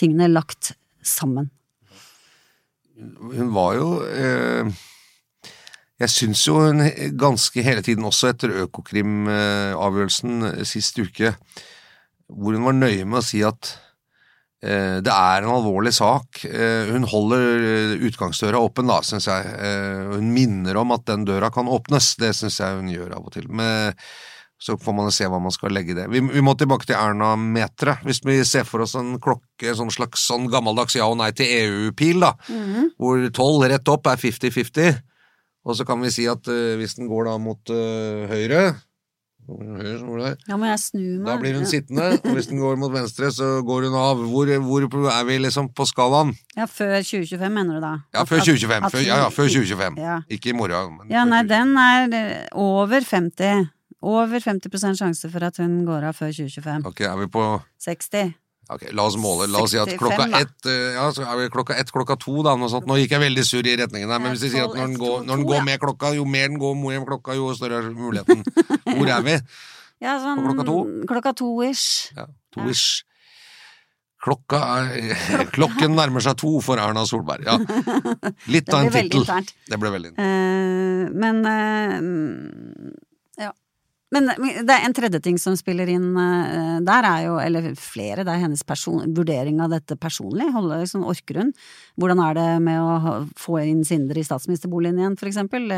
[0.00, 0.72] tingene lagt
[1.04, 1.52] sammen.
[2.96, 4.72] Hun var jo eh,
[6.00, 6.80] Jeg syns jo hun
[7.20, 11.36] ganske hele tiden, også etter Økokrim-avgjørelsen sist uke,
[12.28, 13.74] hvor hun var nøye med å si at
[14.64, 16.44] eh, det er en alvorlig sak.
[16.48, 19.56] Eh, hun holder eh, utgangsdøra åpen, da, syns jeg.
[19.56, 22.14] Eh, hun minner om at den døra kan åpnes.
[22.20, 23.50] Det syns jeg hun gjør av og til.
[23.52, 23.94] Men
[24.64, 26.06] så får man se hva man skal legge i det.
[26.12, 28.04] Vi, vi, må tilbake til Erna-meteret.
[28.06, 31.50] Hvis vi ser for oss en klokke, sånn slags sånn gammeldags ja og nei til
[31.50, 32.86] EU-pil, da, mm -hmm.
[32.96, 35.02] hvor tolv rett opp er 50-50,
[35.64, 38.74] og så kan vi si at uh, hvis den går da mot uh, høyre
[39.44, 41.26] ja, må jeg snu meg?
[41.26, 44.22] Da blir hun sittende, og hvis den går mot venstre, så går hun av.
[44.30, 46.32] Hvor, hvor er vi liksom på skalaen?
[46.56, 47.92] Ja, før 2025, mener du da?
[48.16, 48.90] Ja, før 2025.
[48.94, 50.00] Før, ja, ja, før 2025.
[50.00, 50.18] Ja.
[50.32, 51.00] Ikke i morgen.
[51.12, 53.68] ja, nei, den er eh, over 50.
[54.04, 56.88] Over 50% sjanse for at hun går av før 2025.
[56.90, 57.44] Ok, er vi på
[57.84, 58.34] 60.
[58.72, 59.48] Ok, La oss måle.
[59.52, 61.08] La oss si at klokka ett eh, ja,
[61.52, 62.88] klokka ett, klokka to, da, noe sånt.
[62.88, 64.98] Nå gikk jeg veldig surr i retningen der, men hvis vi sier at når den,
[65.00, 67.90] går, når den går med klokka, jo mer den går med klokka, jo større er
[67.92, 68.44] muligheten.
[68.96, 69.38] Hvor er vi?
[70.04, 70.78] Ja, sånn klokka to?
[71.10, 72.14] Klokka to-ish.
[72.16, 73.04] Ja, to-ish.
[74.24, 77.44] Klokka er Klokken nærmer seg to for Erna Solberg.
[77.44, 77.58] Ja.
[78.54, 79.26] Litt av en tittel.
[79.68, 80.24] Det ble veldig internt.
[80.24, 82.94] Uh, men uh.
[84.14, 88.22] Men det er en tredje ting som spiller inn uh, der, er jo, eller flere,
[88.26, 90.46] det er hennes person, vurdering av dette personlig.
[90.54, 91.52] Holde, liksom, orker hun?
[92.00, 95.68] Hvordan er det med å få inn Sindre i statsministerboligen igjen, for eksempel?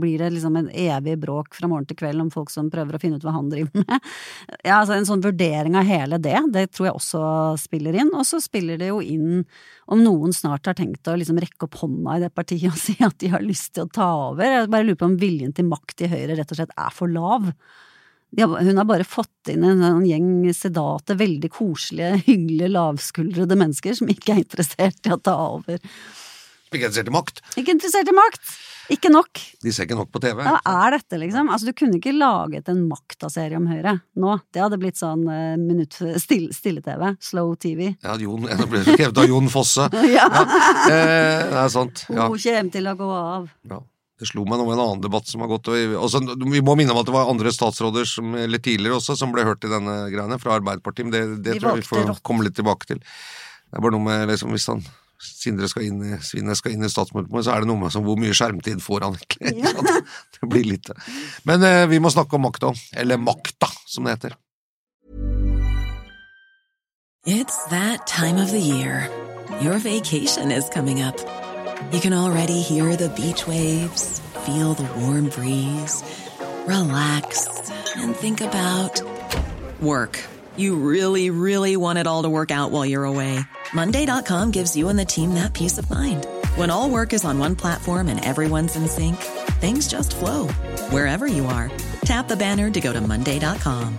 [0.00, 3.00] blir det liksom en evig bråk fra morgen til kveld om folk som prøver å
[3.02, 3.94] finne ut hva han driver med?
[4.64, 7.22] Ja, altså en sånn vurdering av hele det, det tror jeg også
[7.60, 8.12] spiller inn.
[8.16, 9.44] Og så spiller det jo inn
[9.92, 12.96] om noen snart har tenkt å liksom rekke opp hånda i det partiet og si
[13.04, 14.60] at de har lyst til å ta over.
[14.60, 17.12] Jeg bare lurer på om viljen til makt i Høyre rett og slett er for
[17.12, 17.50] lav.
[18.34, 24.10] Hun har bare fått inn en, en gjeng sedate, veldig koselige, hyggelige, lavskuldrede mennesker som
[24.10, 25.82] ikke er interessert i å ta over.
[26.74, 27.44] Ikke interessert i makt?
[27.60, 28.56] Ikke interessert i makt!
[28.92, 29.40] Ikke nok.
[29.64, 30.42] De ser ikke nok på TV.
[30.44, 31.48] Hva er dette, liksom?
[31.52, 34.36] Altså, du kunne ikke laget en Makta-serie om Høyre nå.
[34.52, 37.06] Det hadde blitt sånn uh, minutt stille-TV.
[37.24, 37.94] Slow TV.
[38.04, 39.88] Ja, Jon, det ble skrevet av Jon Fosse.
[40.16, 40.28] ja.
[40.28, 40.44] ja.
[40.90, 42.06] Eh, det er sant.
[42.10, 42.28] Ja.
[42.28, 43.50] Hun kommer til å gå av.
[43.70, 43.80] Ja.
[44.20, 46.94] Det slo meg nå med en annen debatt som har gått også, Vi må minne
[46.94, 50.04] om at det var andre statsråder som, eller tidligere også som ble hørt i denne
[50.12, 53.00] greiene, fra Arbeiderpartiet, men det, det tror jeg vi får komme litt tilbake til.
[53.02, 54.84] Det er bare noe med liksom, hvis han
[55.20, 58.04] Sindre skal inn i, Svinne skal inn i statsmøtet, så er det noe med som,
[58.04, 59.54] hvor mye skjermtid får han egentlig.
[59.62, 60.00] Ja.
[60.40, 60.96] det blir lite.
[61.48, 62.72] Men eh, vi må snakke om makta.
[62.96, 64.36] Eller makta, som det heter.
[67.26, 69.08] It's that time of the year.
[69.62, 71.16] Your vacation is coming up.
[71.92, 76.02] You can already hear the beach waves, feel the warm breeze,
[76.66, 77.46] relax
[77.96, 79.00] and think about
[79.80, 80.18] work.
[80.56, 83.40] You really, really want it all to work out while you're away.
[83.74, 86.26] Monday.com gives you and the team that peace of mind.
[86.56, 89.16] When all work is on one platform and everyone's in sync,
[89.60, 90.48] things just flow
[90.90, 91.70] wherever you are.
[92.04, 93.98] Tap the banner to go to Monday.com.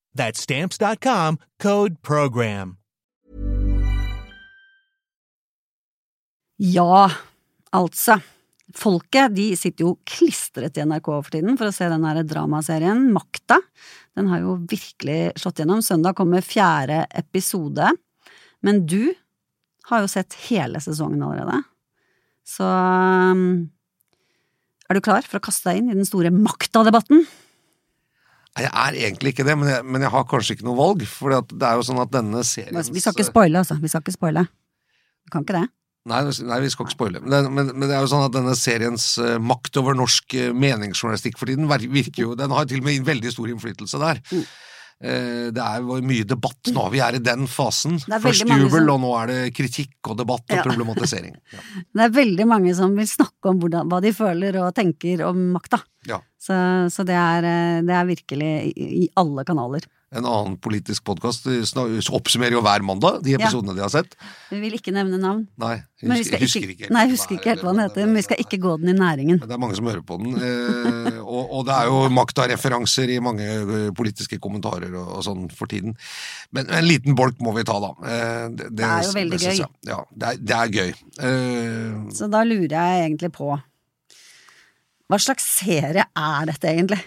[0.15, 2.77] That's stamps.com, code program.
[6.61, 7.09] Ja,
[7.73, 8.19] altså.
[8.77, 13.57] Folket de sitter jo klistret i NRK for tiden for å se den dramaserien Makta.
[14.15, 15.81] Den har jo virkelig slått gjennom.
[15.83, 17.89] Søndag kommer fjerde episode.
[18.63, 19.11] Men du
[19.89, 21.63] har jo sett hele sesongen allerede.
[22.47, 23.71] Så um,
[24.87, 27.25] er du klar for å kaste deg inn i den store makta-debatten?
[28.59, 31.05] Jeg er egentlig ikke det, men jeg, men jeg har kanskje ikke noe valg.
[31.07, 33.77] For det er jo sånn at denne serien Vi skal ikke spoile, altså.
[33.79, 34.43] Vi skal ikke spoile.
[35.23, 35.67] Vi kan ikke det.
[36.11, 37.21] Nei, nei, vi skal ikke spoile.
[37.21, 40.49] Men, men, men, det er jo sånn at denne seriens uh, makt over norsk uh,
[40.57, 44.21] meningsjournalistikk for tiden virker jo Den har til og med veldig stor innflytelse der.
[44.33, 44.43] Mm.
[45.01, 46.83] Uh, det er mye debatt nå.
[46.93, 47.97] Vi er i den fasen.
[47.99, 48.91] Først jubel, som...
[48.93, 50.65] og nå er det kritikk og debatt og ja.
[50.67, 51.37] problematisering.
[51.51, 51.61] Ja.
[51.97, 55.39] Det er veldig mange som vil snakke om hvordan, hva de føler og tenker om
[55.55, 55.81] makta.
[56.07, 56.21] Ja.
[56.41, 56.55] Så,
[56.93, 59.85] så det, er, eh, det, er, virkelig i, i alle kanaler.
[60.11, 63.77] En annen politisk podkast oppsummerer jo hver mandag de episodene ja.
[63.77, 64.17] de har sett.
[64.49, 65.45] Vi vil ikke nevne navn.
[65.61, 68.59] Nei, husker, husker ikke, Nei, husker ikke helt hva den heter, men vi skal ikke
[68.59, 69.39] gå den i næringen.
[69.39, 70.35] Det er mange som hører på den.
[70.35, 75.47] Eh, og, og, det er jo makta-referanser i mange eh, politiske kommentarer og, og, sånn
[75.55, 75.95] for tiden.
[76.51, 77.93] Men en liten bolk må vi ta, da.
[78.03, 79.63] Eh, det, det, det, er jo veldig gøy.
[79.93, 80.93] Ja, det er, det er gøy.
[81.29, 83.53] Eh, Så da lurer jeg egentlig på
[85.11, 86.99] hva slags serie er dette egentlig?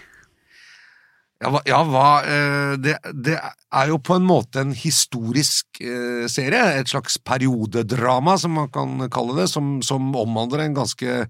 [1.45, 6.25] Ja, hva, ja, hva eh, det, det, er jo på en måte en historisk eh,
[6.31, 11.27] serie, et slags periodedrama, som man kan kalle det, som, som omhandler en ganske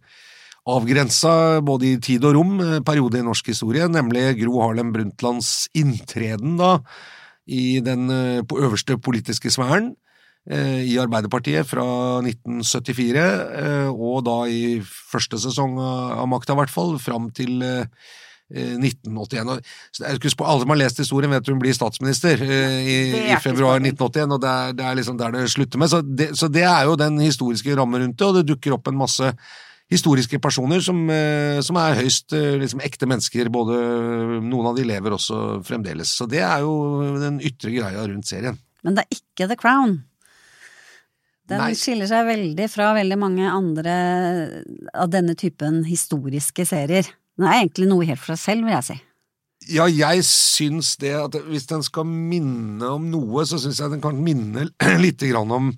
[0.71, 5.67] avgrensa både i tid og rom eh, periode i norsk historie, nemlig Gro Harlem Brundtlands
[5.75, 6.78] inntreden da
[7.51, 9.93] i den eh, på øverste politiske sfæren
[10.45, 11.84] i Arbeiderpartiet fra
[12.21, 13.21] 1974,
[13.58, 17.65] eh, og da i første sesong av av makta, i hvert fall, fram til
[18.53, 19.49] 1981.
[19.49, 22.97] Og, så det er alle som har lest historien, vet hun blir statsminister eh, i,
[23.34, 25.91] i februar 1981, og det er, det er liksom der det slutter med.
[25.91, 28.91] Så det, så det er jo den historiske rammen rundt det, og det dukker opp
[28.91, 29.31] en masse
[29.91, 33.77] historiske personer som, eh, som er høyst eh, liksom, ekte mennesker, både
[34.41, 36.13] noen av de lever også fremdeles.
[36.13, 38.58] Så det er jo den ytre greia rundt serien.
[38.86, 39.99] Men det er ikke The Crown.
[41.45, 41.75] Den Nei.
[41.77, 43.93] skiller seg veldig fra veldig mange andre
[44.97, 47.05] av denne typen historiske serier.
[47.36, 48.98] Den er egentlig noe helt for seg selv, vil jeg si.
[49.76, 54.04] Ja, jeg syns det at hvis den skal minne om noe, så syns jeg den
[54.04, 54.69] kan minne
[55.06, 55.71] lite grann om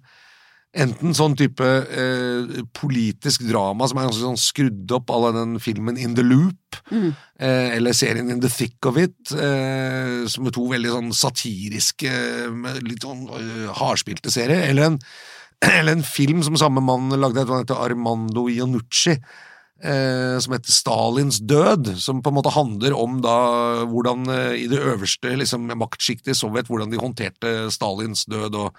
[0.78, 5.56] enten sånn type eh, politisk drama som er ganske sånn skrudd opp à la den
[5.64, 10.56] filmen In the Loop, eh, eller serien In the Thick of It, eh, som er
[10.56, 12.12] to veldig sånn satiriske,
[12.54, 15.02] med litt sånn uh, hardspilte serier, eller en,
[15.80, 19.18] eller en film som samme mann lagde, som heter Armando Iannucci,
[19.84, 23.38] eh, som heter Stalins død, som på en måte handler om da
[23.90, 28.76] hvordan eh, i det øverste liksom, maktsjiktet i Sovjet, hvordan de håndterte Stalins død, og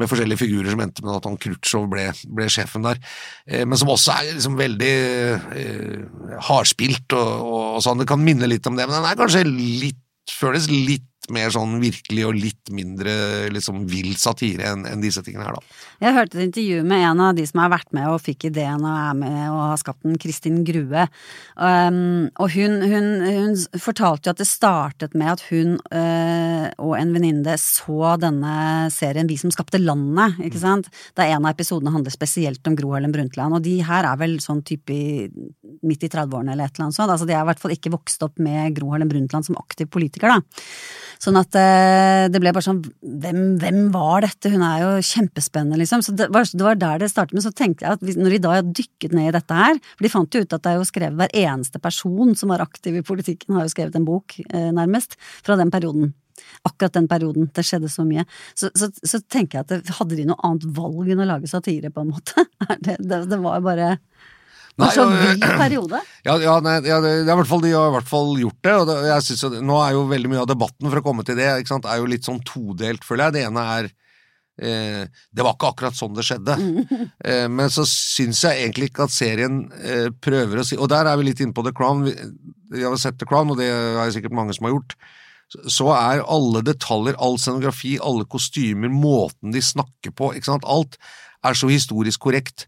[0.00, 3.00] med forskjellige figurer som endte med at han Khrusjtsjov ble, ble sjefen der,
[3.46, 4.94] eh, men som også er liksom veldig
[5.60, 8.02] eh, hardspilt og, og, og sånn.
[8.02, 11.78] Det kan minne litt om det, men den er kanskje litt Føles litt mer sånn
[11.82, 13.14] virkelig og litt mindre
[13.52, 15.80] liksom vill satire enn en disse tingene her, da.
[16.04, 18.82] Jeg hørte et intervju med en av de som har vært med og fikk ideen
[18.82, 21.06] og er med og har skapt den, Kristin Grue.
[21.56, 26.96] Um, og hun, hun, hun fortalte jo at det startet med at hun uh, og
[26.98, 28.54] en venninne så denne
[28.92, 30.90] serien Vi som skapte landet, ikke sant.
[31.16, 33.56] Da en av episodene handler spesielt om Gro Harlem Brundtland.
[33.56, 35.28] Og de her er vel sånn type i,
[35.86, 37.14] midt i 30-årene eller et eller annet sånt.
[37.14, 39.90] Altså de er i hvert fall ikke vokst opp med Gro Harlem Brundtland som aktiv
[39.94, 40.42] politiker, da.
[41.24, 44.50] Sånn at eh, det ble bare sånn hvem, hvem var dette?
[44.52, 46.02] Hun er jo kjempespennende, liksom.
[46.04, 47.36] Så det var, det var der det startet.
[47.36, 50.04] Men så tenkte jeg at når de da har dykket ned i dette her For
[50.04, 52.98] de fant jo ut at det er jo skrevet hver eneste person som var aktiv
[53.00, 56.12] i politikken, har jo skrevet en bok, eh, nærmest, fra den perioden.
[56.66, 57.48] Akkurat den perioden.
[57.54, 58.26] Det skjedde så mye.
[58.58, 61.50] Så, så, så tenker jeg at det, hadde de noe annet valg enn å lage
[61.50, 62.46] satire, på en måte?
[62.84, 63.88] Det, det, det var jo bare
[64.76, 66.00] Nei, altså og- periode.
[66.26, 68.72] Ja, ja, nei, ja det, det er fall, de har i hvert fall gjort det.
[68.80, 71.24] og det, jeg synes at Nå er jo veldig mye av debatten for å komme
[71.26, 73.36] til det sant, er jo litt sånn todelt, føler jeg.
[73.36, 73.90] Det ene er
[74.58, 76.56] eh, Det var ikke akkurat sånn det skjedde.
[77.24, 81.06] Eh, men så syns jeg egentlig ikke at serien eh, prøver å si Og der
[81.08, 82.02] er vi litt inne på The Crown.
[82.04, 82.12] Vi,
[82.74, 84.96] vi har sett The Crown, og det er det sikkert mange som har gjort.
[85.54, 90.64] Så- Så er alle detaljer, all scenografi, alle kostymer, måten de snakker på, ikke sant,
[90.66, 90.98] alt
[91.44, 92.66] er så historisk korrekt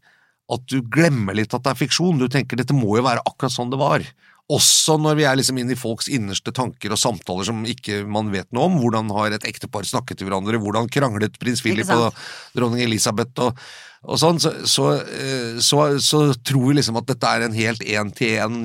[0.52, 2.20] at du glemmer litt at det er fiksjon.
[2.20, 4.04] Du tenker dette må jo være akkurat sånn det var.
[4.46, 8.30] Også når vi er liksom inne i folks innerste tanker og samtaler som ikke man
[8.30, 8.76] vet noe om.
[8.78, 12.14] Hvordan har et ektepar snakket til hverandre, hvordan kranglet prins Philip og
[12.54, 13.58] dronning Elisabeth og,
[14.06, 17.82] og sånn, så, så, eh, så, så tror vi liksom at dette er en helt
[17.82, 18.60] én-til-én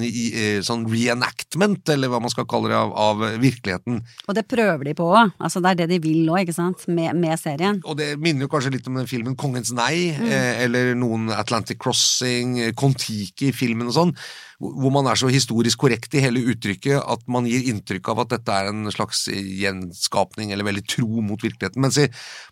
[0.65, 4.01] sånn reenactment, eller hva man skal kalle det, av, av virkeligheten.
[4.27, 5.33] Og det prøver de på òg.
[5.41, 7.81] Altså, det er det de vil òg, ikke sant, med, med serien.
[7.89, 10.29] Og det minner jo kanskje litt om den filmen Kongens nei, mm.
[10.67, 14.15] eller noen Atlantic Crossing, eh, Kon-Tiki-filmen og sånn,
[14.61, 18.33] hvor man er så historisk korrekt i hele uttrykket at man gir inntrykk av at
[18.35, 21.81] dette er en slags gjenskapning eller veldig tro mot virkeligheten.
[21.81, 22.05] Mens i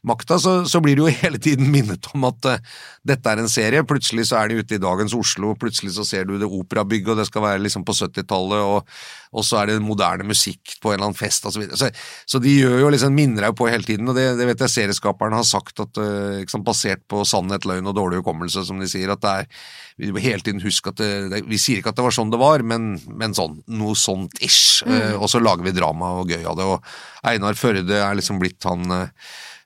[0.09, 3.51] Makta så, så blir det jo hele tiden minnet om at uh, dette er en
[3.51, 3.85] serie.
[3.87, 7.21] Plutselig så er de ute i dagens Oslo, plutselig så ser du det operabygget, og
[7.21, 8.95] det skal være liksom på 70-tallet, og,
[9.35, 11.77] og så er det moderne musikk på en eller annen fest og så videre.
[11.77, 11.91] Så,
[12.25, 14.75] så de gjør jo liksom, minner deg på hele tiden, og det, det vet jeg
[14.79, 18.89] serieskaperen har sagt, at, uh, liksom, basert på sannhet, løgn og dårlig hukommelse, som de
[18.89, 19.61] sier, at det er
[19.99, 22.39] vi hele tiden huske at det, det, Vi sier ikke at det var sånn det
[22.39, 24.79] var, men, men sånn, noe sånt ish.
[24.87, 26.65] Eh, og så lager vi drama og gøy av det.
[26.65, 29.09] Og Einar Førde er liksom blitt han uh,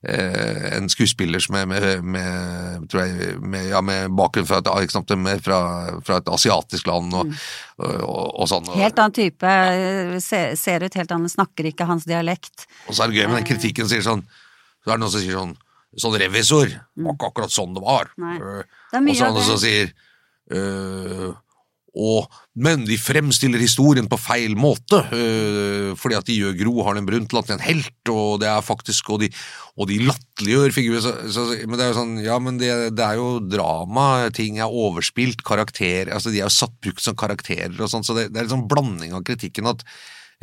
[0.04, 5.13] en skuespiller som er med, med, tror jeg, med, ja, med bakgrunn fra et, sant,
[5.15, 5.60] med, fra,
[6.04, 7.30] fra et asiatisk land og,
[7.78, 8.72] og, og, og sånn.
[8.76, 9.54] Helt annen type.
[10.26, 12.65] Ser, ser ut helt annet, snakker ikke hans dialekt.
[12.89, 14.26] og så er det gøy med den kritikken sier sånn
[14.84, 15.56] Så er det noen som sier sånn
[16.02, 16.72] Sånn revisor.
[16.74, 18.08] Det var ikke akkurat sånn det var.
[18.17, 18.34] Nei.
[18.41, 19.91] Eh, Det er mye og så er det noen som sier
[20.58, 21.28] eh,
[21.94, 22.26] og,
[22.58, 27.46] men de fremstiller historien på feil måte, øh, fordi at de gjør Gro Harlem Brundtland
[27.46, 31.22] til en helt, og det er faktisk, og de, de latterliggjør figurer,
[31.68, 35.46] men det er jo sånn, ja, men det, det er jo drama, ting er overspilt,
[35.46, 38.50] karakter, altså de er jo satt brukt som karakterer og sånn, så det, det er
[38.50, 39.86] en sånn blanding av kritikken at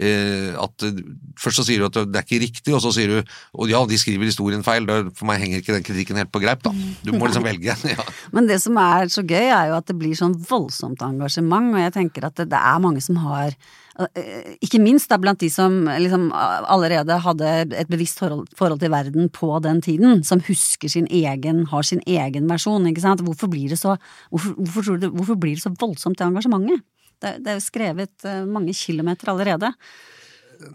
[0.00, 1.02] at eh,
[1.40, 3.18] Først så sier du at det er ikke riktig, og så sier du
[3.56, 4.84] og ja, de skriver historien feil.
[5.16, 6.72] For meg henger ikke den kritikken helt på greip, da.
[7.00, 7.72] Du må liksom velge.
[7.72, 8.04] ja.
[8.36, 11.80] Men det som er så gøy, er jo at det blir sånn voldsomt engasjement, og
[11.80, 15.48] jeg tenker at det, det er mange som har eh, ikke minst da blant de
[15.52, 20.92] som liksom allerede hadde et bevisst forhold, forhold, til verden på den tiden, som husker
[20.92, 23.24] sin egen, har sin egen versjon, ikke sant.
[23.24, 23.96] Hvorfor blir det så,
[24.28, 26.84] hvorfor, hvorfor, hvorfor blir det så voldsomt det engasjementet?
[27.20, 29.74] Det, det er jo skrevet eh, mange kilometer allerede.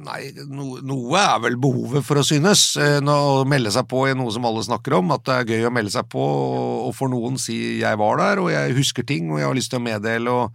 [0.02, 2.64] Nei, no, noe er vel behovet for å synes.
[2.82, 5.14] Eh, å melde seg på i noe som alle snakker om.
[5.14, 6.24] At det er gøy å melde seg på,
[6.88, 9.70] og for noen si 'jeg var der', og 'jeg husker ting', og 'jeg har lyst
[9.72, 10.32] til å meddele'.
[10.32, 10.52] og,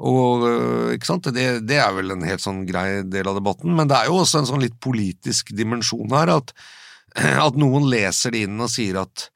[0.00, 1.24] og eh, ikke sant?
[1.24, 3.74] Det, det, er vel en helt sånn grei del av debatten.
[3.74, 6.28] Men det er jo også en sånn litt politisk dimensjon her.
[6.28, 6.52] At,
[7.46, 9.30] at noen leser det inn og sier at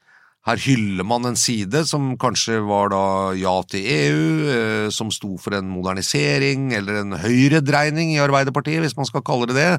[0.45, 3.05] her hyller man en side som kanskje var da
[3.39, 8.97] ja til EU, eh, som sto for en modernisering eller en høyredreining i Arbeiderpartiet, hvis
[8.99, 9.71] man skal kalle det det.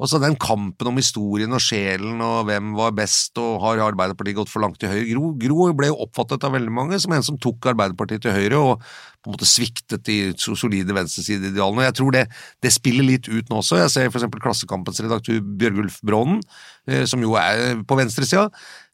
[0.00, 4.38] Og så den kampen om historien og sjelen og hvem var best, og har Arbeiderpartiet
[4.38, 5.04] gått for langt til høyre?
[5.12, 8.62] Gro, Gro ble jo oppfattet av veldig mange som en som tok Arbeiderpartiet til høyre,
[8.64, 8.86] og
[9.20, 11.84] på en måte sviktet de solide venstresideidealene.
[11.90, 12.24] Jeg tror det,
[12.64, 13.82] det, spiller litt ut nå også.
[13.82, 16.38] Jeg ser eksempel Klassekampens redaktør Bjørgulf Brånen,
[16.88, 18.46] eh, som jo er på venstresida,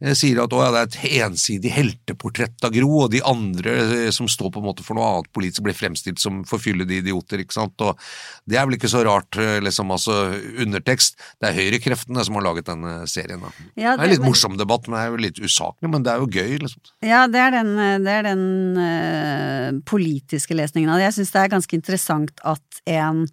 [0.03, 4.11] eh, sier at ja, det er et ensidig helteportrett av Gro, og de andre eh,
[4.15, 7.45] som står på en måte for noe annet politisk, blir fremstilt som forfyllede idioter.
[7.45, 7.87] ikke sant?
[7.87, 7.95] Og
[8.43, 10.19] Det er vel ikke så rart, liksom, altså
[10.65, 11.21] undertekst.
[11.39, 13.47] Det er høyrekreftene som har laget denne serien.
[13.47, 13.55] Da.
[13.79, 16.03] Ja, det, det, er en litt morsom debatt, men det er jo litt usaklig, men
[16.03, 16.83] det er jo gøy, liksom.
[17.07, 17.73] Ja, det er den,
[18.03, 21.11] det er den uh, politiske kritiske lesningen av det.
[21.11, 23.27] Jeg syns det er ganske interessant at en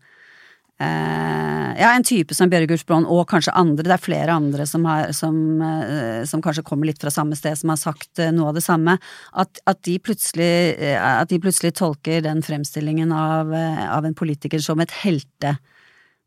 [0.81, 4.85] eh, ja, en type som Bjørgulf Brån, og kanskje andre, det er flere andre som,
[4.89, 8.51] har, som, eh, som, kanskje kommer litt fra samme sted, som har sagt eh, noe
[8.51, 8.97] av det samme,
[9.31, 14.17] at, at, de, plutselig, eh, at de plutselig tolker den fremstillingen av, eh, av en
[14.17, 15.57] politiker som et helte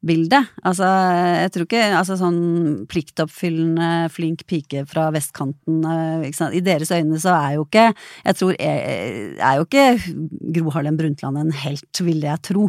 [0.06, 0.38] bilde.
[0.66, 0.86] Altså,
[1.42, 2.40] jeg tror ikke altså sånn
[2.90, 8.56] pliktoppfyllende, flink pike fra vestkanten eh, I deres øyne så er jo ikke Jeg tror
[8.62, 8.80] er,
[9.36, 9.84] er jo ikke
[10.56, 12.68] Gro Harlem Brundtland en helt, vil jeg tro.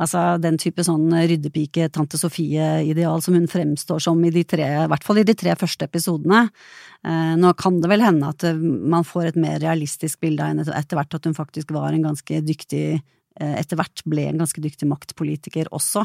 [0.00, 4.90] Altså den type sånn ryddepike, tante Sofie-ideal som hun fremstår som i de tre, i
[4.90, 6.46] hvert fall i de tre første episodene.
[7.04, 10.78] Eh, nå kan det vel hende at man får et mer realistisk bilde av henne
[10.78, 13.02] etter hvert, at hun faktisk var en ganske dyktig eh,
[13.34, 16.04] etter hvert ble en ganske dyktig maktpolitiker også.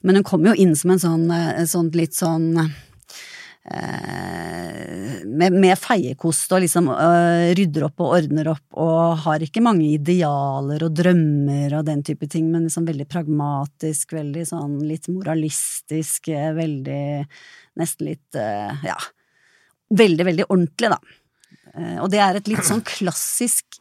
[0.00, 2.68] Men hun kommer jo inn som en sånn, eh, sånn litt sånn eh,
[5.26, 9.88] med, med, feiekost og liksom øh, rydder opp og ordner opp og har ikke mange
[9.90, 16.30] idealer og drømmer og den type ting, men liksom veldig pragmatisk, veldig sånn litt moralistisk,
[16.32, 17.06] veldig
[17.78, 18.96] Nesten litt øh, ja,
[19.94, 20.98] veldig, veldig ordentlig, da.
[22.02, 23.78] Og det er et litt sånn klassisk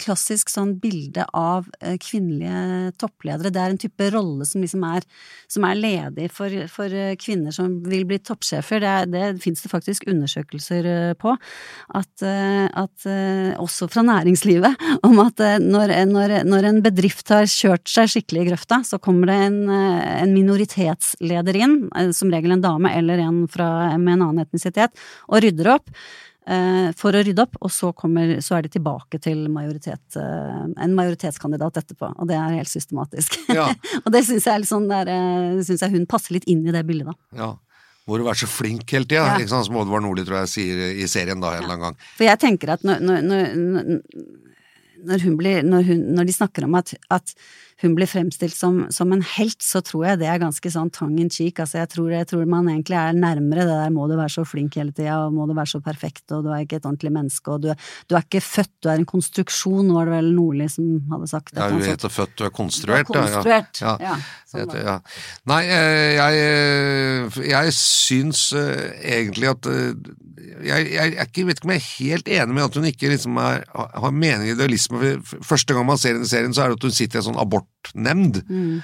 [0.00, 3.52] klassisk sånn bilde av eh, kvinnelige toppledere.
[3.52, 5.06] Det er en type rolle som liksom er,
[5.50, 8.82] som er ledig for, for, eh, kvinner som vil bli toppsjefer.
[8.82, 11.34] Det, er, det fins det faktisk undersøkelser eh, på.
[11.96, 13.06] At, at,
[13.60, 18.48] også fra næringslivet, om at når, når, når, en bedrift har kjørt seg skikkelig i
[18.50, 21.76] grøfta, så kommer det en, en minoritetsleder inn,
[22.16, 24.96] som regel en dame eller en fra, med en annen etnisitet,
[25.28, 25.94] og rydder opp.
[26.48, 30.60] Eh, for å rydde opp, og så, kommer, så er de tilbake til majoritet, eh,
[30.82, 32.14] en majoritetskandidat etterpå.
[32.16, 33.36] Og det er helt systematisk.
[33.52, 33.68] Ja.
[34.04, 37.12] og det syns jeg, sånn eh, synes jeg hun passer litt inn i det bildet,
[37.12, 37.42] da.
[37.42, 37.50] Ja.
[38.08, 39.46] Må du være så flink hele tida, ja.
[39.46, 41.98] sånn som Oddvar Nordli tror jeg sier i serien da en eller annen gang.
[42.16, 43.20] For jeg tenker at når, når,
[43.60, 43.90] når,
[45.12, 47.34] når, blir, hun, de snakker om at, at
[47.80, 51.14] hun blir fremstilt som, som, en helt, så tror jeg det er ganske sånn tang
[51.20, 51.62] in cheek.
[51.62, 54.44] Altså, jeg tror, jeg tror man egentlig er nærmere det der må du være så
[54.48, 57.14] flink hele tida, og må du være så perfekt, og du er ikke et ordentlig
[57.16, 57.70] menneske, og du,
[58.10, 61.54] du er ikke født, du er en konstruksjon, var det vel Nordli som hadde sagt.
[61.56, 63.08] Ja, hun heter født, du er konstruert.
[63.08, 63.96] Du er konstruert, ja.
[64.04, 64.18] ja.
[64.50, 64.98] Sånn ja.
[65.48, 69.92] Nei, eh, jeg, jeg, jeg syns eh, egentlig at eh,
[70.60, 73.38] jeg, jeg, jeg, vet ikke om jeg er helt enig med at hun ikke liksom
[73.40, 75.14] er, har mening i idealisme.
[75.46, 77.28] Første gang man ser henne i serien, så er det at hun sitter i en
[77.30, 78.42] sånn abortnemnd.
[78.48, 78.80] Mm.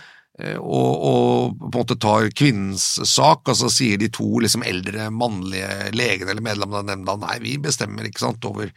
[0.60, 5.08] Og, og, på en måte tar kvinnens sak, og så sier de to liksom eldre
[5.08, 8.68] mannlige legene eller medlemmene av nemnda nei, vi bestemmer, ikke sant, over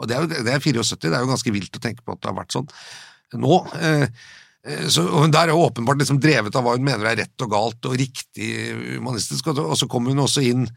[0.00, 2.14] Og det er jo det er 74, det er jo ganske vilt å tenke på
[2.14, 2.70] at det har vært sånn.
[3.42, 4.08] Nå eh,
[4.88, 7.50] så Hun der er jo åpenbart liksom drevet av hva hun mener er rett og
[7.50, 8.48] galt og riktig
[8.94, 10.68] humanistisk, og så kommer hun også inn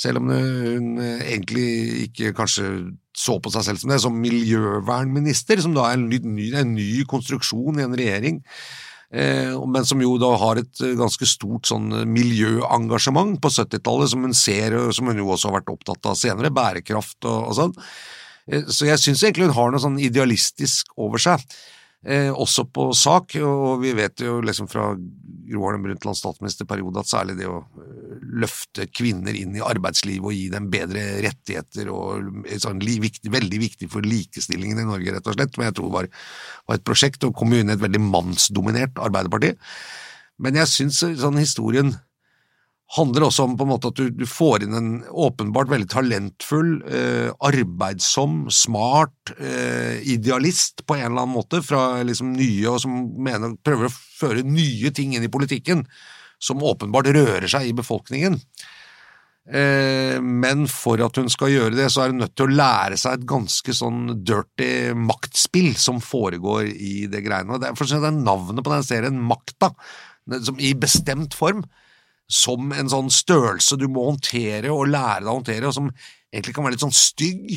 [0.00, 1.68] selv om hun egentlig
[2.08, 2.66] ikke kanskje
[3.14, 7.04] så på seg selv som det, som miljøvernminister, som da er en ny, en ny
[7.10, 8.40] konstruksjon i en regjering.
[9.14, 14.34] Eh, men som jo da har et ganske stort sånn miljøengasjement på 70-tallet, som hun
[14.34, 17.78] ser, og som hun jo også har vært opptatt av senere, bærekraft og, og sånn.
[18.50, 21.44] Eh, så jeg syns egentlig hun har noe sånn idealistisk over seg.
[22.04, 24.90] Eh, også på sak, og vi vet jo liksom fra
[25.48, 30.36] Gro Harlem Brundtlands statsministerperiode at særlig det å eh, løfte kvinner inn i arbeidslivet og
[30.36, 35.36] gi dem bedre rettigheter og sånn, viktig, veldig viktig for likestillingen i Norge, rett og
[35.38, 36.08] slett, men jeg tror var,
[36.68, 39.54] var et prosjekt, og kom inn i et veldig mannsdominert Arbeiderparti.
[40.42, 41.94] Men jeg syns sånn historien
[42.92, 46.74] handler også om på en måte at du, du får inn en åpenbart veldig talentfull,
[46.84, 52.98] eh, arbeidsom, smart eh, idealist på en eller annen måte, fra liksom nye og som
[53.24, 55.86] mener, prøver å føre nye ting inn i politikken,
[56.38, 58.38] som åpenbart rører seg i befolkningen.
[59.44, 62.98] Eh, men for at hun skal gjøre det, så er hun nødt til å lære
[63.00, 67.60] seg et ganske sånn dirty maktspill som foregår i det greiene.
[67.60, 69.72] Derfor synes jeg det er navnet på den serien, Makta,
[70.44, 71.64] som i bestemt form,
[72.30, 75.90] som en sånn størrelse du må håndtere og lære deg å håndtere, og som
[76.32, 77.50] egentlig kan være litt sånn stygg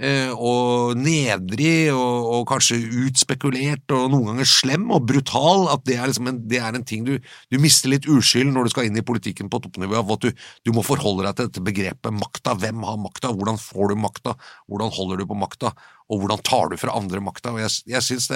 [0.00, 5.96] eh, og nedrig og, og, kanskje utspekulert og noen ganger slem og brutal, at det
[5.96, 8.88] er, liksom en, det er en, ting du, du mister litt uskyld når du skal
[8.88, 12.20] inn i politikken på toppnivå, av at du, du, må forholde deg til dette begrepet
[12.20, 12.56] makta.
[12.62, 13.32] Hvem har makta?
[13.32, 14.36] Hvordan får du makta?
[14.68, 15.74] Hvordan holder du på makta?
[16.12, 17.56] Og hvordan tar du fra andre makta?
[17.56, 18.28] Og jeg, jeg syns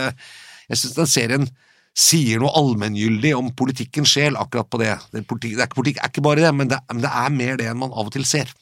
[0.97, 1.51] den serien
[1.97, 4.92] sier noe allmenngyldig om politikkens sjel akkurat på det.
[5.12, 7.34] det, er, politikk, det er, politikk er ikke bare det, men det, men det, er
[7.34, 8.53] mer det enn man av og til ser.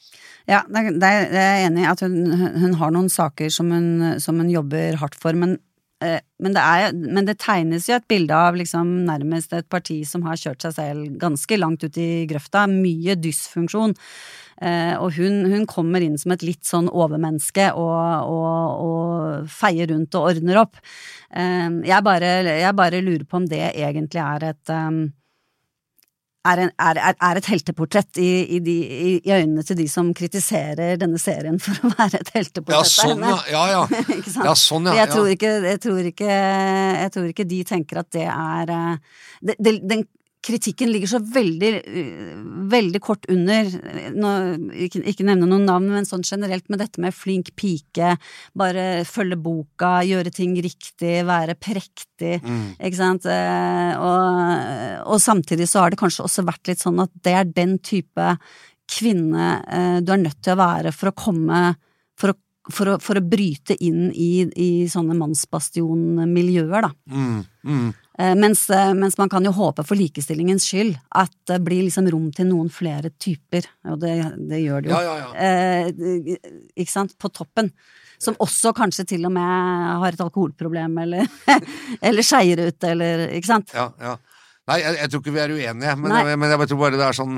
[0.47, 2.19] Ja, det er, jeg er enig i at hun,
[2.61, 5.57] hun, har noen saker som hun, som hun jobber hardt for, men,
[6.41, 10.25] men, det er, men, det tegnes jo et bilde av liksom nærmest et parti som
[10.27, 12.65] har kjørt seg selv ganske langt ut i grøfta.
[12.71, 13.95] Mye dysfunksjon.
[14.63, 19.91] Eh, og hun, hun, kommer inn som et litt sånn overmenneske og, og, og feier
[19.91, 20.79] rundt og ordner opp.
[21.35, 22.31] Eh, jeg bare,
[22.61, 24.75] jeg bare, lurer på om det egentlig er et
[26.45, 28.75] er, en, er, er, et helteportrett i, i, de,
[29.09, 32.77] i, øynene til de som kritiserer denne serien for å være et helteportrett.
[32.77, 33.37] Ja, sånn, ja.
[33.51, 34.03] ja, ja.
[34.49, 38.11] ja, sånn, ja jeg, tror ikke, jeg, tror ikke, jeg, tror ikke, de tenker at
[38.15, 38.75] det er
[39.41, 40.05] det, det, Den
[40.45, 43.69] kritikken ligger så veldig, øh, veldig kort under,
[44.13, 44.31] nå,
[44.85, 48.13] ikke, ikke, nevne noen navn, men sånn generelt med dette med flink pike,
[48.57, 52.77] bare følge boka, gjøre ting riktig, være prektig, mm.
[52.77, 57.13] ikke sant, eh, og, og, samtidig så har det kanskje også vært litt sånn at
[57.25, 58.37] det er den type
[58.91, 61.67] kvinne eh, du er nødt til å være for å komme
[62.15, 62.39] for å
[62.73, 66.89] for å, for å, bryte inn i, i sånne mannsbastionmiljøer, da.
[67.13, 67.91] Mm, mm.
[68.17, 72.07] Eh, mens, eh, mens, man kan jo håpe for likestillingens skyld at det blir liksom
[72.13, 74.95] rom til noen flere typer, og det, det gjør det jo.
[74.95, 75.33] Ja, ja, ja.
[75.43, 76.37] Eh,
[76.79, 77.17] ikke sant?
[77.19, 77.73] På toppen.
[78.21, 79.43] Som også kanskje til og med
[79.99, 81.27] har et alkoholproblem, eller,
[82.07, 83.75] eller skeier ut, eller Ikke sant?
[83.75, 84.15] Ja, ja.
[84.65, 87.05] Nei, jeg, jeg, tror ikke vi er uenige, men, jeg, men jeg tror bare det
[87.05, 87.35] er sånn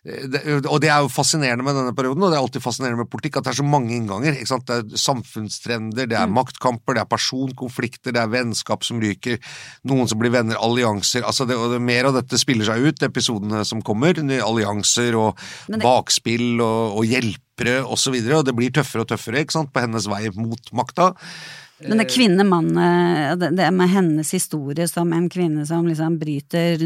[0.00, 3.10] det, og det er jo fascinerende med denne perioden, og det er alltid fascinerende med
[3.12, 4.38] politikk, at det er så mange innganger.
[4.40, 6.38] Det er samfunnstrender, det er mm.
[6.38, 9.36] maktkamper, det er personkonflikter, det er vennskap som ryker,
[9.90, 13.02] noen som blir venner, allianser altså det, og det, Mer av dette spiller seg ut,
[13.02, 14.16] episodene som kommer.
[14.16, 15.40] Allianser og
[15.82, 19.58] bakspill og, og hjelpere osv., og, så videre, og det blir tøffere og tøffere ikke
[19.58, 21.10] sant, på hennes vei mot makta.
[21.88, 26.82] Men det kvinne-mann, eh, det med hennes historie som en kvinne som liksom bryter,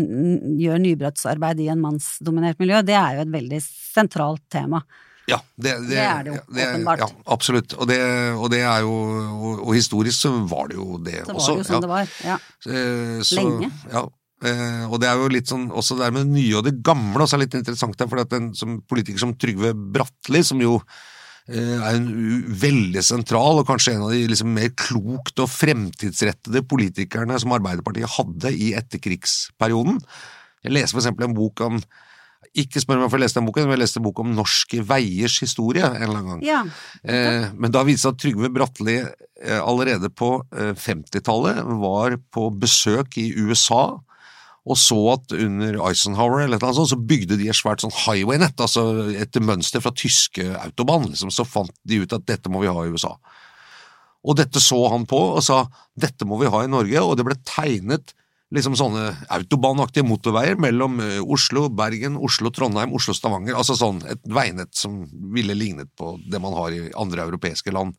[0.61, 4.85] gjør nybrottsarbeid i en mannsdominert miljø, det er jo et veldig sentralt tema.
[5.27, 7.01] Ja, det, det, det er det jo, det, åpenbart.
[7.01, 7.73] Ja, absolutt.
[7.81, 8.01] Og det,
[8.37, 11.33] og det, er jo og, og, historisk så var det jo det, også.
[11.33, 11.81] Det var jo sånn ja.
[11.81, 12.37] det var, ja.
[12.69, 13.71] Eh, så, Lenge.
[13.89, 14.05] Ja.
[14.45, 17.25] Eh, og det er jo litt sånn, også det med det nye og det gamle
[17.25, 21.14] også er litt interessant, for at en som politiker som Trygve Bratteli, som jo Eh,
[21.45, 22.07] er en
[22.61, 28.15] veldig sentral, og kanskje en av de liksom mer klokt og fremtidsrettede politikerne som Arbeiderpartiet
[28.17, 30.01] hadde i etterkrigsperioden.
[30.65, 31.79] Jeg leser for eksempel en bok om
[32.55, 34.83] ikke spør meg hvorfor jeg leste den boken, men jeg leste en bok om norske
[34.87, 36.43] veiers historie en eller annen gang.
[36.47, 36.61] Ja,
[37.03, 42.49] eh, men da viste det seg at Trygve Bratteli eh, allerede på 50-tallet var på
[42.63, 43.99] besøk i USA
[44.65, 48.57] og så at under Eisenhower eller noe sånt, så bygde de et svært sånn highway-nett,
[48.65, 51.11] altså etter mønster fra tyske autobahn.
[51.11, 53.13] Liksom, så fant de ut at dette må vi ha i USA.
[54.25, 55.67] Og dette så han på og sa
[56.01, 58.15] dette må vi ha i Norge, og det ble tegnet
[58.55, 63.57] liksom sånne autobahnaktige motorveier mellom eh, Oslo, Bergen, Oslo, Trondheim, Oslo, Stavanger.
[63.59, 65.03] Altså sånn et veinett som
[65.35, 67.99] ville lignet på det man har i andre europeiske land.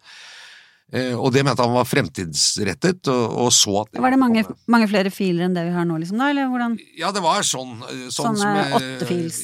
[0.93, 5.11] Eh, og det mente han var fremtidsrettet, og, så at Var det mange, mange, flere
[5.13, 6.77] filer enn det vi har nå, liksom, da, eller hvordan?
[6.99, 7.77] Ja, det var sånn.
[7.89, 9.41] Eh, sånn Sånne åttefils?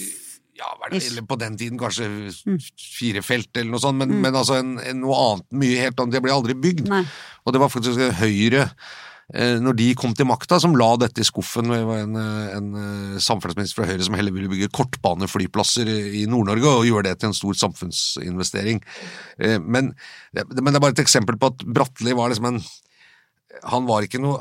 [0.61, 2.57] Ja, eller på den tiden kanskje mm.
[2.77, 4.19] fire felt eller noe sånt, men, mm.
[4.27, 6.19] men altså en, en, noe annet, mye helt annet.
[6.19, 6.91] Det ble aldri bygd.
[6.91, 7.05] Nei.
[7.41, 9.09] Og det var faktisk Høyre Eh,
[9.63, 12.69] når de kom til makta, som la dette i skuffen Det var en, eh, en
[12.75, 15.87] eh, samferdselsminister fra Høyre som heller ville bygge kortbaneflyplasser
[16.19, 18.81] i Nord-Norge og gjøre det til en stor samfunnsinvestering.
[19.39, 19.93] Men, men,
[20.35, 22.63] det er bare et eksempel på at Bratteli var liksom en
[23.67, 24.37] han var ikke, no,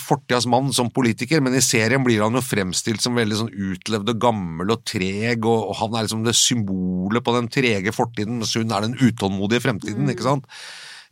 [0.00, 4.14] fortidas mann som politiker, men i serien blir han jo fremstilt som veldig sånn utlevd
[4.14, 8.40] og gammel og treg, og, og han er liksom det symbolet på den trege fortiden,
[8.40, 10.48] mens hun er den utålmodige fremtiden, ikke sant.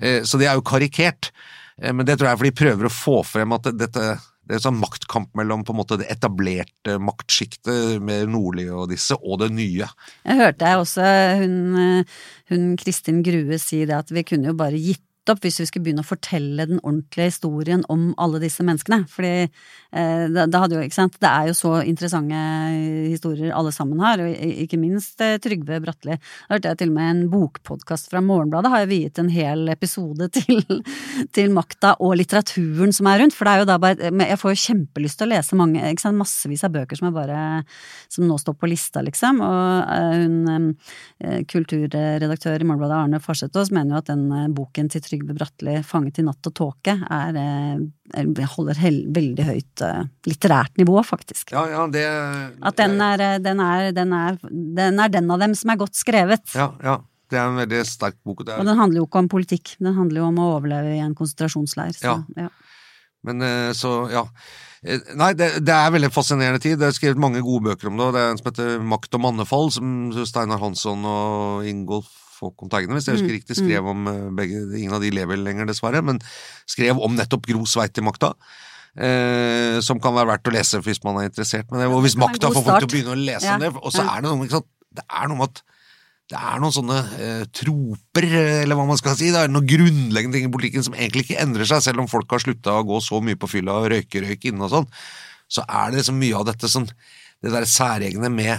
[0.01, 2.89] Eh, så det er jo karikert, eh, men det tror jeg er fordi de prøver
[2.89, 4.15] å få frem at dette
[4.45, 8.91] det er en sånn maktkamp mellom på en måte det etablerte maktsjiktet med Nordli og
[8.91, 9.89] disse, og det nye.
[10.21, 11.07] Jeg hørte jeg også
[11.41, 12.19] hun, eh,
[12.53, 15.87] hun Kristin Grue si det at vi kunne jo bare gitt opp hvis vi skulle
[15.87, 19.05] begynne å fortelle den ordentlige historien om alle disse menneskene.
[19.11, 22.41] Fordi eh, det, det, jo, det er jo så interessante
[23.11, 26.19] historier alle sammen har, og ikke minst eh, Trygve Bratteli.
[26.19, 29.69] Da hørte jeg til og med en bokpodkast fra Morgenbladet, har jeg viet en hel
[29.73, 30.63] episode til,
[31.35, 33.37] til, makta og litteraturen som er rundt.
[33.37, 36.07] For det er jo da bare Jeg får jo kjempelyst til å lese mange, ikke
[36.07, 37.41] sant, massevis av bøker som er bare
[38.13, 39.41] som nå står på lista, liksom.
[39.45, 40.71] Og eh, hun
[41.21, 45.35] eh, kulturredaktør i Morgenbladet, Arne Farsetås, mener jo at den eh, boken til Trygve Trygve
[45.37, 50.99] Bratteli 'Fanget i natt og tåke' er, er, holder hel, veldig høyt uh, litterært nivå,
[51.07, 51.53] faktisk.
[51.55, 52.05] Ja, ja, det
[52.63, 55.95] At den er, den, er, den, er, den er den av dem som er godt
[55.95, 56.51] skrevet.
[56.55, 57.01] Ja, ja.
[57.31, 58.43] Det er en veldig sterk bok.
[58.45, 61.15] Og, den handler jo ikke om politikk, den handler jo om å overleve i en
[61.17, 61.95] konsentrasjonsleir.
[61.97, 62.05] Så,
[62.37, 62.45] ja.
[62.45, 62.51] ja.
[63.25, 63.41] Men
[63.75, 64.27] så, ja.
[65.17, 66.77] Nei, det, det, er veldig fascinerende tid.
[66.79, 68.11] Det er skrevet mange gode bøker om det.
[68.11, 69.89] og Det er en som heter Makt og mannefall, som
[70.29, 72.13] Steinar Hansson og Ingolf
[72.43, 72.99] Håkon kontaktene.
[72.99, 73.91] hvis jeg husker mm, riktig, skrev mm.
[73.93, 76.21] om eh, begge Ingen av de lever lenger, dessverre, men
[76.71, 78.35] skrev om nettopp Gro vei til makta.
[78.95, 81.71] Eh, som kan være verdt å lese hvis man er interessert.
[81.71, 83.57] med det, og hvis makta får folk til å begynne å lese ja.
[83.57, 85.65] om det, og så er det noe, sant, det er noe med at
[86.33, 88.27] det er noen sånne eh, troper,
[88.63, 91.43] eller hva man skal si, det er noen grunnleggende ting i politikken som egentlig ikke
[91.43, 94.23] endrer seg, selv om folk har slutta å gå så mye på fylla og røyke
[94.25, 94.89] røyk inne og sånn.
[95.53, 96.89] Så er det liksom mye av dette som
[97.45, 98.57] Det der særegne med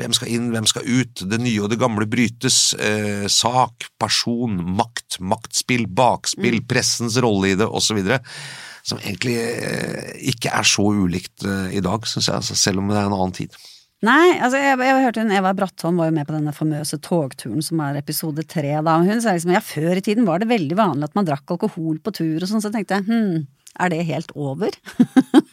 [0.00, 1.24] hvem skal inn, hvem skal ut?
[1.30, 2.72] Det nye og det gamle brytes.
[2.74, 6.68] Eh, sak, person, makt, maktspill, bakspill, mm.
[6.70, 8.00] pressens rolle i det, osv.
[8.86, 12.90] Som egentlig eh, ikke er så ulikt eh, i dag, syns jeg, altså, selv om
[12.90, 13.60] det er en annen tid.
[14.00, 17.60] Nei, altså jeg, jeg hørte hun Eva Brattholm var jo med på denne famøse togturen
[17.64, 18.72] som er episode tre.
[18.80, 18.94] Da.
[19.04, 21.98] Hun sa liksom ja, før i tiden var det veldig vanlig at man drakk alkohol
[22.00, 23.42] på tur og sånn, så tenkte jeg hm,
[23.78, 24.74] er det helt over?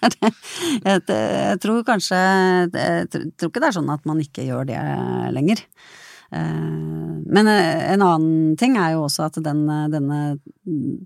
[0.88, 2.18] jeg, tror kanskje
[2.74, 4.82] Jeg tror ikke det er sånn at man ikke gjør det
[5.36, 5.64] lenger.
[6.34, 10.22] Eh, men eh, en annen ting er jo også at den, denne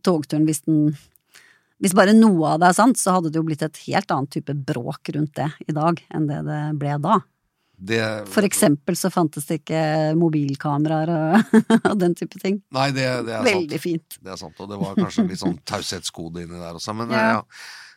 [0.05, 0.93] togturen, hvis den
[1.82, 4.36] hvis bare noe av det er sant, så hadde det jo blitt et helt annet
[4.36, 7.16] type bråk rundt det i dag enn det det ble da.
[7.82, 9.82] Det, For eksempel så fantes det ikke
[10.19, 11.55] mobilkameraer og,
[11.89, 12.59] og den type ting.
[12.77, 13.86] Nei, det, det er Veldig sant.
[13.88, 14.17] fint.
[14.21, 17.23] Det er sant, og det var kanskje litt sånn taushetskode inni der også, men ja.
[17.39, 17.41] ja.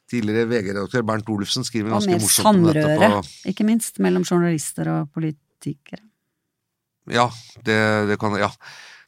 [0.08, 2.80] Tidligere VG-redaktør Bernt Olufsen skriver ganske morsomt om dette.
[2.80, 6.02] Og mer samrøre, ikke minst, mellom journalister og politikere.
[7.12, 7.28] Ja,
[7.64, 7.78] det,
[8.08, 8.50] det kan Ja.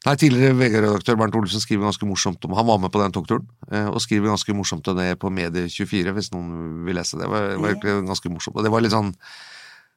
[0.05, 3.47] Nei, Tidligere VG-redaktør Bernt Olufsen skriver ganske morsomt om Han var med på den togturen,
[3.71, 7.25] eh, og skriver ganske morsomt om det på Medie24, hvis noen vil lese det.
[7.25, 8.55] Det var, var ganske morsomt.
[8.55, 9.09] Og det var litt sånn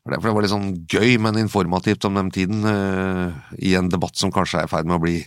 [0.04, 4.16] for det var litt sånn gøy, men informativt om den tiden, uh, i en debatt
[4.16, 5.18] som kanskje er i ferd med å bli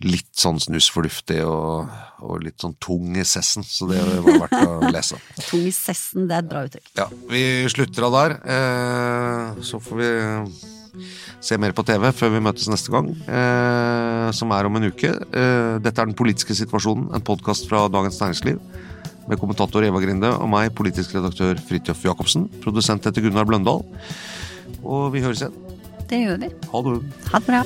[0.00, 1.90] litt sånn snusfornuftig og,
[2.24, 5.20] og, litt sånn tung i sessen, så det var verdt å lese.
[5.44, 6.92] tung i sessen, det er et bra uttrykk.
[6.96, 8.36] Ja, vi slutter av der.
[8.40, 10.12] Uh, så får vi
[11.44, 15.12] se mer på TV før vi møtes neste gang, uh, som er om en uke.
[15.12, 18.88] dette er Den politiske situasjonen, en podkast fra Dagens Næringsliv
[19.28, 22.48] med kommentator Eva Grinde og meg, politisk redaktør Fridtjof Jacobsen.
[22.64, 23.84] Produsent heter Gunnar Bløndal.
[24.80, 25.56] Og vi høres igjen.
[26.10, 26.48] Det gjør vi.
[26.72, 26.96] Ha det.
[27.30, 27.60] Ha det bra.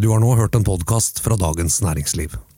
[0.00, 2.49] Du har nå hørt en podkast fra Dagens Næringsliv.